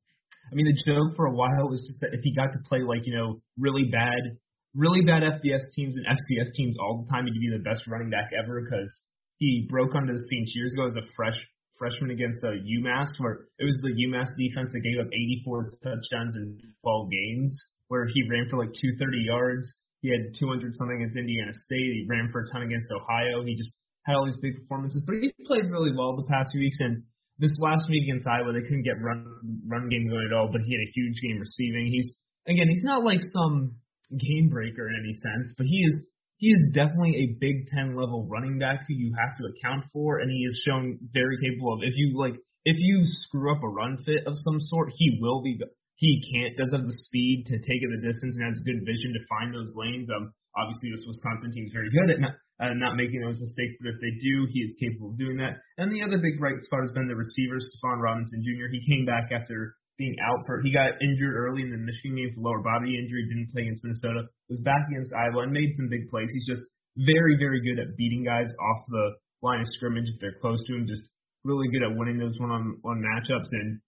[0.52, 2.86] I mean, the joke for a while was just that if he got to play
[2.86, 4.38] like you know really bad,
[4.76, 8.12] really bad FBS teams and FCS teams all the time, he'd be the best running
[8.12, 9.02] back ever because
[9.38, 11.38] he broke onto the scene years ago as a fresh
[11.78, 16.36] freshman against uh, UMass, where it was the UMass defense that gave up 84 touchdowns
[16.36, 17.52] in 12 games,
[17.88, 19.68] where he ran for like 230 yards.
[20.02, 22.06] He had 200 something against Indiana State.
[22.06, 23.44] He ran for a ton against Ohio.
[23.44, 23.74] He just
[24.06, 26.78] had all these big performances, but he played really well the past few weeks.
[26.80, 27.04] And
[27.38, 29.26] this last week against Iowa, they couldn't get run
[29.68, 31.92] run game going at all, but he had a huge game receiving.
[31.92, 32.08] He's
[32.48, 33.76] again, he's not like some
[34.12, 36.06] game breaker in any sense, but he is
[36.38, 40.20] he is definitely a Big Ten level running back who you have to account for,
[40.20, 41.80] and he is shown very capable of.
[41.84, 45.42] If you like, if you screw up a run fit of some sort, he will
[45.42, 45.60] be.
[45.96, 49.16] He can't does have the speed to take it the distance and has good vision
[49.16, 50.12] to find those lanes.
[50.12, 53.76] Um, obviously this Wisconsin team is very good at not uh, not making those mistakes,
[53.80, 55.60] but if they do, he is capable of doing that.
[55.78, 58.72] And the other big bright spot has been the receiver, Stephon Robinson Jr.
[58.72, 62.32] He came back after being out for he got injured early in the Michigan game
[62.36, 65.88] for lower body injury, didn't play against Minnesota, was back against Iowa and made some
[65.88, 66.28] big plays.
[66.32, 66.64] He's just
[67.00, 70.76] very, very good at beating guys off the line of scrimmage if they're close to
[70.76, 71.04] him, just
[71.44, 73.80] really good at winning those one on one matchups and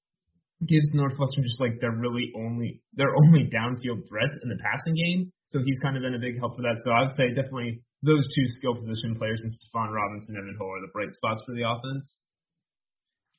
[0.65, 5.31] gives Northwestern just like their really only their only downfield threat in the passing game.
[5.49, 6.79] So he's kind of been a big help for that.
[6.83, 10.61] So I would say definitely those two skill position players and Stephon Robinson and Evan
[10.61, 12.19] are the bright spots for the offense.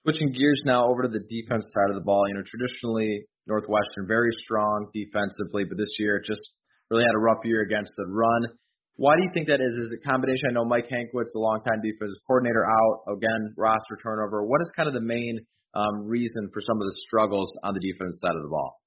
[0.03, 2.27] Switching gears now over to the defense side of the ball.
[2.29, 6.43] You know, traditionally Northwestern very strong defensively, but this year it just
[6.91, 8.49] really had a rough year against the run.
[8.97, 9.73] Why do you think that is?
[9.75, 10.51] Is it a combination?
[10.51, 14.45] I know Mike Hankwitz, the longtime defensive coordinator, out again, roster turnover.
[14.45, 15.39] What is kind of the main
[15.75, 18.81] um, reason for some of the struggles on the defense side of the ball?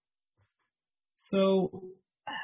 [1.15, 1.83] So,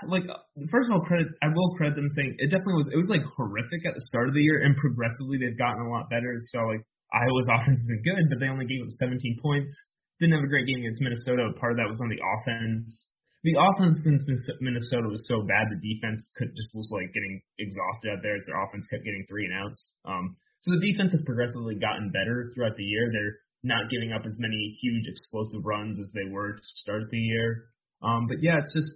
[0.07, 0.25] like,
[0.69, 2.89] first of all, credit I will credit them saying it definitely was.
[2.91, 5.89] It was like horrific at the start of the year, and progressively they've gotten a
[5.89, 6.33] lot better.
[6.51, 9.71] So, like, Iowa's offense isn't good, but they only gave up 17 points.
[10.19, 11.53] Didn't have a great game against Minnesota.
[11.61, 12.89] Part of that was on the offense.
[13.45, 14.25] The offense against
[14.59, 18.43] Minnesota was so bad, the defense could just was like getting exhausted out there as
[18.49, 19.79] their offense kept getting three and outs.
[20.03, 23.07] Um, so the defense has progressively gotten better throughout the year.
[23.13, 27.21] They're not giving up as many huge explosive runs as they were to start the
[27.21, 27.69] year.
[28.01, 28.89] Um, but yeah, it's just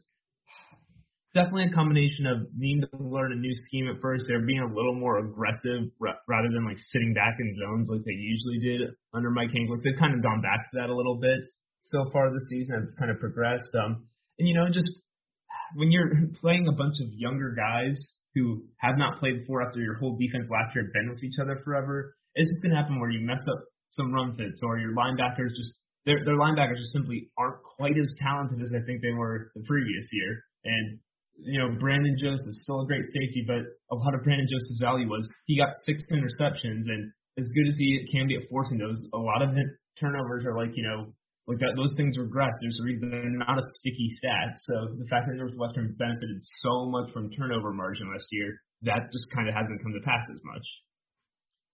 [1.34, 4.26] definitely a combination of needing to learn a new scheme at first.
[4.28, 8.16] They're being a little more aggressive rather than like sitting back in zones like they
[8.16, 9.84] usually did under Mike Hankwitz.
[9.84, 11.40] They've kind of gone back to that a little bit
[11.84, 12.82] so far this season.
[12.84, 13.72] It's kind of progressed.
[13.76, 14.08] Um,
[14.40, 14.92] and you know, just
[15.76, 16.12] when you're
[16.42, 17.96] playing a bunch of younger guys
[18.36, 21.40] who have not played before after your whole defense last year had been with each
[21.40, 24.96] other forever, it's just gonna happen where you mess up some run fits or your
[24.96, 25.76] linebackers just
[26.06, 29.64] their their linebackers just simply aren't quite as talented as I think they were the
[29.68, 30.44] previous year.
[30.64, 31.00] And
[31.44, 34.80] you know, Brandon Joseph is still a great safety, but a lot of Brandon Joseph's
[34.82, 38.78] value was he got six interceptions, and as good as he can be at forcing
[38.78, 39.68] those, a lot of it,
[40.00, 41.14] turnovers are like, you know,
[41.48, 41.74] like that.
[41.76, 42.54] Those things regress.
[42.62, 44.62] There's a reason they're not a sticky stat.
[44.62, 49.28] So the fact that Northwestern benefited so much from turnover margin last year, that just
[49.34, 50.66] kind of hasn't come to pass as much.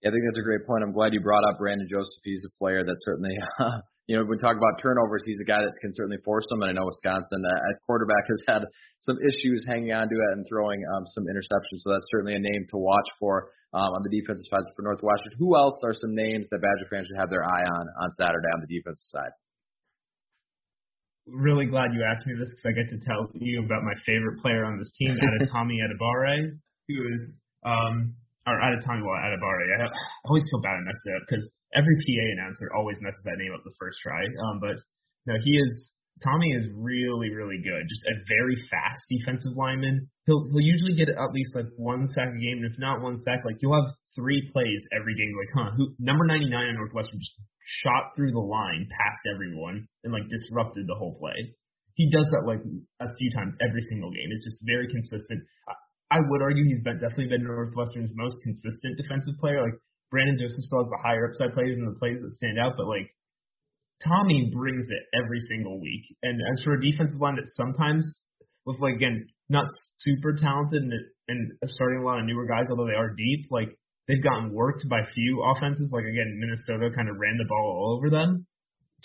[0.01, 0.84] Yeah, I think that's a great point.
[0.84, 2.22] I'm glad you brought up Brandon Joseph.
[2.24, 5.47] He's a player that certainly uh, you know, when we talk about turnovers, he's a
[5.47, 6.64] guy that can certainly force them.
[6.64, 8.64] And I know Wisconsin at quarterback has had
[9.03, 11.84] some issues hanging on to it and throwing um, some interceptions.
[11.84, 15.36] So that's certainly a name to watch for um, on the defensive side for Northwestern.
[15.36, 18.47] Who else are some names that Badger fans should have their eye on on Saturday
[18.55, 19.36] on the defensive side?
[21.28, 24.39] Really glad you asked me this because I get to tell you about my favorite
[24.39, 26.55] player on this team, Adetomiwa Adebawore,
[26.88, 27.36] who is
[27.68, 28.16] um,
[28.48, 29.68] or Adetomiwa Adebawore.
[29.76, 29.89] I, I
[30.26, 31.43] always feel bad I messed it up because
[31.76, 34.24] every PA announcer always messes that name up the first try.
[34.48, 34.80] Um, but
[35.28, 35.91] no, he is
[36.24, 37.86] Tommy is really really good.
[37.86, 40.10] Just a very fast defensive lineman.
[40.26, 43.20] He'll he'll usually get at least like one sack a game, and if not one
[43.22, 45.36] sack, like you'll have three plays every game.
[45.38, 47.38] Like, huh, who number 99 on Northwestern just
[47.84, 51.54] shot through the line past everyone and like disrupted the whole play.
[51.93, 52.62] He does that like
[53.02, 54.30] a few times every single game.
[54.32, 55.43] It's just very consistent.
[56.10, 59.62] I would argue he's been, definitely been Northwestern's most consistent defensive player.
[59.62, 59.76] Like
[60.10, 62.88] Brandon Joseph still has the higher upside plays and the plays that stand out, but
[62.88, 63.12] like
[64.03, 66.05] Tommy brings it every single week.
[66.24, 68.08] And as for a defensive line that sometimes,
[68.66, 69.68] with like again, not
[69.99, 70.93] super talented and,
[71.28, 73.76] and starting a lot of newer guys, although they are deep, like
[74.08, 75.89] they've gotten worked by few offenses.
[75.91, 78.45] Like again, Minnesota kind of ran the ball all over them.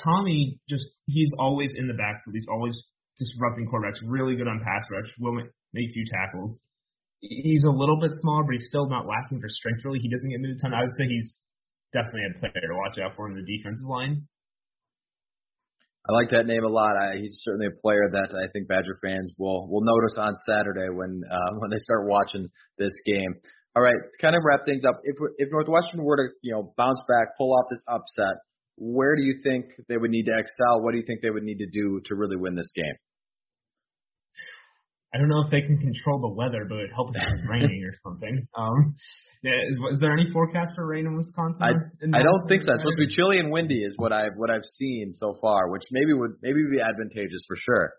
[0.03, 2.35] Tommy just he's always in the backfield.
[2.35, 2.75] He's always
[3.19, 4.01] disrupting quarterbacks.
[4.07, 5.11] Really good on pass rush.
[5.19, 5.35] Will
[5.73, 6.61] make few tackles.
[7.23, 9.85] He's a little bit small, but he's still not lacking for strength.
[9.85, 10.75] Really, he doesn't get moved a ton.
[10.75, 11.39] I would say he's
[11.95, 14.27] definitely a player to watch out for in the defensive line.
[16.03, 16.99] I like that name a lot.
[16.99, 20.91] I, he's certainly a player that I think Badger fans will will notice on Saturday
[20.91, 23.35] when uh, when they start watching this game.
[23.75, 26.75] All right, to kind of wrap things up, if if Northwestern were to you know
[26.77, 28.43] bounce back, pull off this upset,
[28.77, 30.83] where do you think they would need to excel?
[30.83, 32.97] What do you think they would need to do to really win this game?
[35.15, 37.85] I don't know if they can control the weather, but it helps if it's raining
[37.85, 38.49] or something.
[38.57, 38.97] Um,
[39.45, 41.61] yeah, is, is there any forecast for rain in Wisconsin?
[41.61, 42.73] I, in I don't think so.
[42.73, 45.69] It's supposed to be chilly and windy, is what I've what I've seen so far,
[45.69, 47.93] which maybe would maybe be advantageous for sure.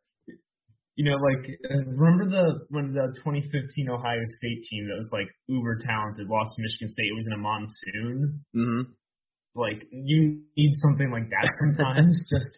[0.95, 5.29] You know, like uh, remember the when the 2015 Ohio State team that was like
[5.45, 7.13] uber talented lost to Michigan State.
[7.13, 8.41] It was in a monsoon.
[8.57, 8.81] Mm-hmm.
[9.53, 12.17] Like you need something like that sometimes.
[12.33, 12.49] just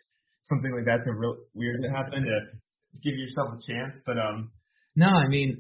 [0.48, 2.40] something like that's a real weird to happen to
[3.04, 3.98] give yourself a chance.
[4.06, 4.52] But um,
[4.96, 5.58] no, I mean,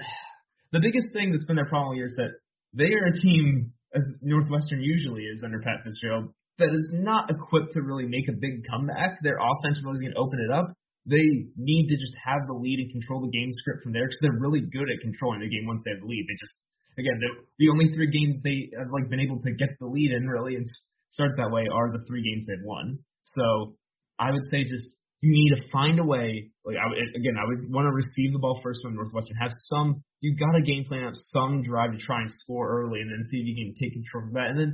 [0.71, 2.39] the biggest thing that's been their problem here is that
[2.73, 7.73] they are a team, as Northwestern usually is under Pat Fitzgerald, that is not equipped
[7.73, 9.19] to really make a big comeback.
[9.21, 10.71] Their offense really is going to open it up.
[11.05, 14.19] They need to just have the lead and control the game script from there because
[14.21, 16.25] they're really good at controlling the game once they have the lead.
[16.25, 16.55] They just,
[16.97, 17.19] again,
[17.59, 20.55] the only three games they have like been able to get the lead in really
[20.55, 20.65] and
[21.11, 22.99] start that way are the three games they've won.
[23.37, 23.75] So
[24.17, 24.94] I would say just
[25.25, 26.53] you need to find a way.
[26.63, 26.85] Like I
[27.17, 29.35] again, I would want to receive the ball first from Northwestern.
[29.41, 30.03] Have some.
[30.21, 33.25] You got a game plan, have some drive to try and score early, and then
[33.25, 34.53] see if you can take control of that.
[34.53, 34.71] And then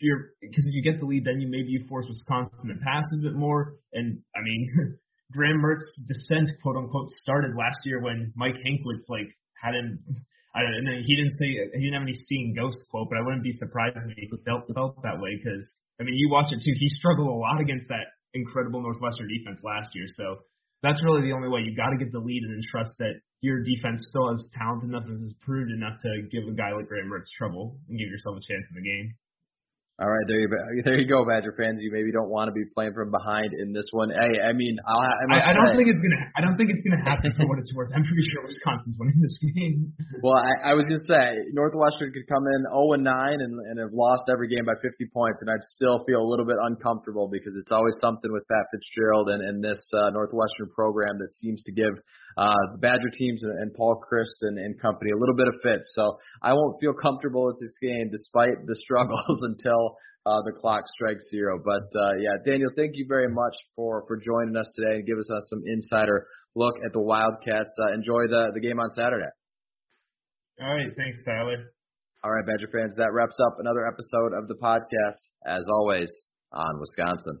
[0.00, 3.04] you're because if you get the lead, then you maybe you force Wisconsin to pass
[3.12, 3.76] a bit more.
[3.92, 4.64] And I mean,
[5.36, 9.28] Graham Mertz's descent, quote unquote, started last year when Mike Hankwitz like
[9.60, 10.00] had him.
[10.56, 10.96] I don't know.
[10.96, 14.00] He didn't say he didn't have any seeing ghost quote, but I wouldn't be surprised
[14.00, 15.68] if he felt felt that way because
[16.00, 16.72] I mean, you watch it too.
[16.72, 20.06] He struggled a lot against that incredible Northwestern defense last year.
[20.16, 20.44] So
[20.82, 21.60] that's really the only way.
[21.60, 24.84] You got to get the lead and then trust that your defense still has talent
[24.84, 28.08] enough and is proved enough to give a guy like Graham Mertz trouble and give
[28.08, 29.14] yourself a chance in the game.
[30.00, 30.48] All right, there you
[30.84, 31.84] there you go, Badger fans.
[31.84, 34.08] You maybe don't want to be playing from behind in this one.
[34.08, 36.24] Hey, I mean, I'll, I, I, I don't think it's gonna.
[36.32, 37.92] I don't think it's gonna happen for what it's worth.
[37.92, 39.92] I'm pretty sure Wisconsin's winning this game.
[40.24, 43.12] well, I, I was gonna say Northwestern could come in 0 and 9
[43.44, 46.48] and, and have lost every game by 50 points, and I'd still feel a little
[46.48, 51.20] bit uncomfortable because it's always something with Pat Fitzgerald and, and this uh, Northwestern program
[51.20, 51.92] that seems to give
[52.36, 55.54] uh, the Badger teams and, and Paul Chryst and, and company a little bit of
[55.62, 55.92] fits.
[55.94, 60.84] So I won't feel comfortable with this game despite the struggles until uh, the clock
[60.94, 61.58] strikes zero.
[61.64, 65.20] But uh, yeah, Daniel, thank you very much for for joining us today and giving
[65.20, 67.70] us some insider look at the Wildcats.
[67.80, 69.30] Uh, enjoy the the game on Saturday.
[70.60, 71.72] All right, thanks, Tyler.
[72.22, 75.16] All right, Badger fans, that wraps up another episode of the podcast.
[75.46, 76.10] As always,
[76.52, 77.40] on Wisconsin.